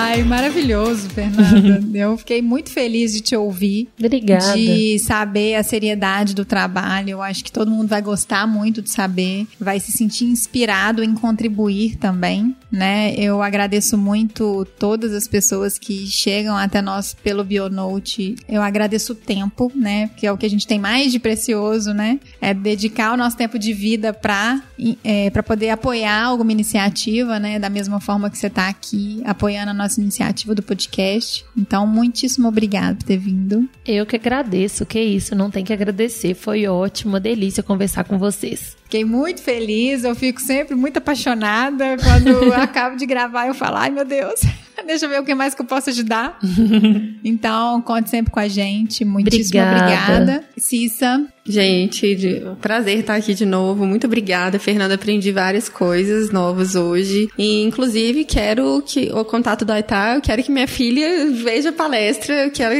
[0.00, 1.82] Ai, maravilhoso, Fernanda.
[1.92, 3.88] Eu fiquei muito feliz de te ouvir.
[3.98, 4.56] Obrigada.
[4.56, 7.10] De saber a seriedade do trabalho.
[7.10, 11.14] Eu acho que todo mundo vai gostar muito de saber, vai se sentir inspirado em
[11.14, 13.12] contribuir também, né?
[13.16, 18.36] Eu agradeço muito todas as pessoas que chegam até nós pelo Bionote.
[18.48, 20.10] Eu agradeço o tempo, né?
[20.16, 22.20] Que é o que a gente tem mais de precioso, né?
[22.40, 24.62] É dedicar o nosso tempo de vida para
[25.02, 27.58] é, para poder apoiar alguma iniciativa, né?
[27.58, 31.44] Da mesma forma que você está aqui apoiando a nossa iniciativa do podcast.
[31.56, 33.68] Então, muitíssimo obrigado por ter vindo.
[33.86, 36.34] Eu que agradeço, que isso, não tem que agradecer.
[36.34, 38.76] Foi ótimo, uma delícia conversar com vocês.
[38.84, 41.96] Fiquei muito feliz, eu fico sempre muito apaixonada.
[42.02, 44.40] Quando eu acabo de gravar, eu falo, ai meu Deus,
[44.86, 46.38] deixa eu ver o que mais que eu posso ajudar.
[47.24, 49.04] então, conte sempre com a gente.
[49.04, 50.12] Muitíssimo obrigada.
[50.12, 50.44] obrigada.
[50.56, 51.26] Cissa.
[51.48, 53.86] Gente, prazer estar aqui de novo.
[53.86, 54.96] Muito obrigada, Fernanda.
[54.96, 57.30] Aprendi várias coisas novas hoje.
[57.38, 61.72] E, inclusive, quero que o contato do Aitá, eu quero que minha filha veja a
[61.72, 62.74] palestra, que ela,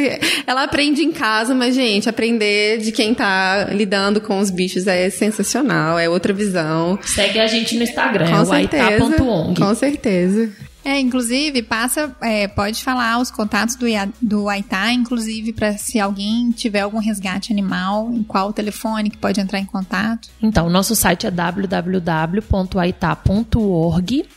[0.46, 5.08] ela aprende em casa, mas, gente, aprender de quem tá lidando com os bichos é
[5.08, 6.98] sensacional, é outra visão.
[7.02, 9.16] Segue a gente no Instagram, com é certeza,
[9.56, 10.50] Com certeza.
[10.88, 13.84] É, inclusive, passa, é, pode falar os contatos do,
[14.22, 19.38] do Aitá, inclusive, para se alguém tiver algum resgate animal, em qual telefone que pode
[19.38, 20.30] entrar em contato.
[20.42, 22.38] Então, nosso site é www.aitá.org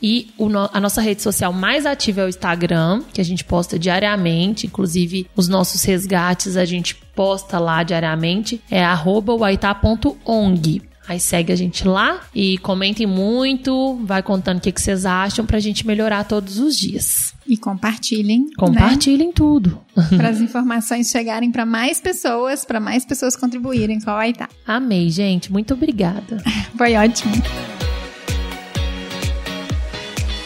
[0.03, 3.79] e no, a nossa rede social mais ativa é o Instagram, que a gente posta
[3.79, 9.31] diariamente, inclusive os nossos resgates a gente posta lá diariamente, é arroba
[11.11, 15.45] Aí segue a gente lá e comentem muito, vai contando o que, que vocês acham
[15.45, 17.33] pra gente melhorar todos os dias.
[17.45, 18.43] E compartilhem.
[18.43, 18.51] Né?
[18.57, 19.33] Compartilhem né?
[19.35, 19.77] tudo.
[20.15, 24.47] para as informações chegarem para mais pessoas, para mais pessoas contribuírem com a Aitá.
[24.65, 25.51] Amei, gente.
[25.51, 26.41] Muito obrigada.
[26.77, 27.33] Foi ótimo.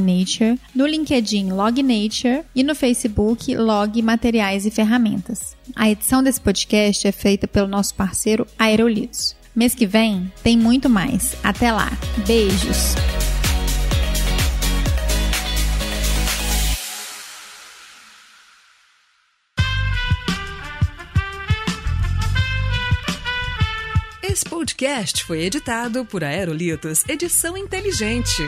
[0.00, 5.56] nature, no LinkedIn Log Nature e no Facebook Log Materiais e Ferramentas.
[5.74, 9.36] A edição desse podcast é feita pelo nosso parceiro Aerolitos.
[9.58, 11.34] Mês que vem tem muito mais.
[11.42, 11.90] Até lá.
[12.24, 12.94] Beijos.
[24.22, 28.44] Esse podcast foi editado por Aerolitos Edição Inteligente.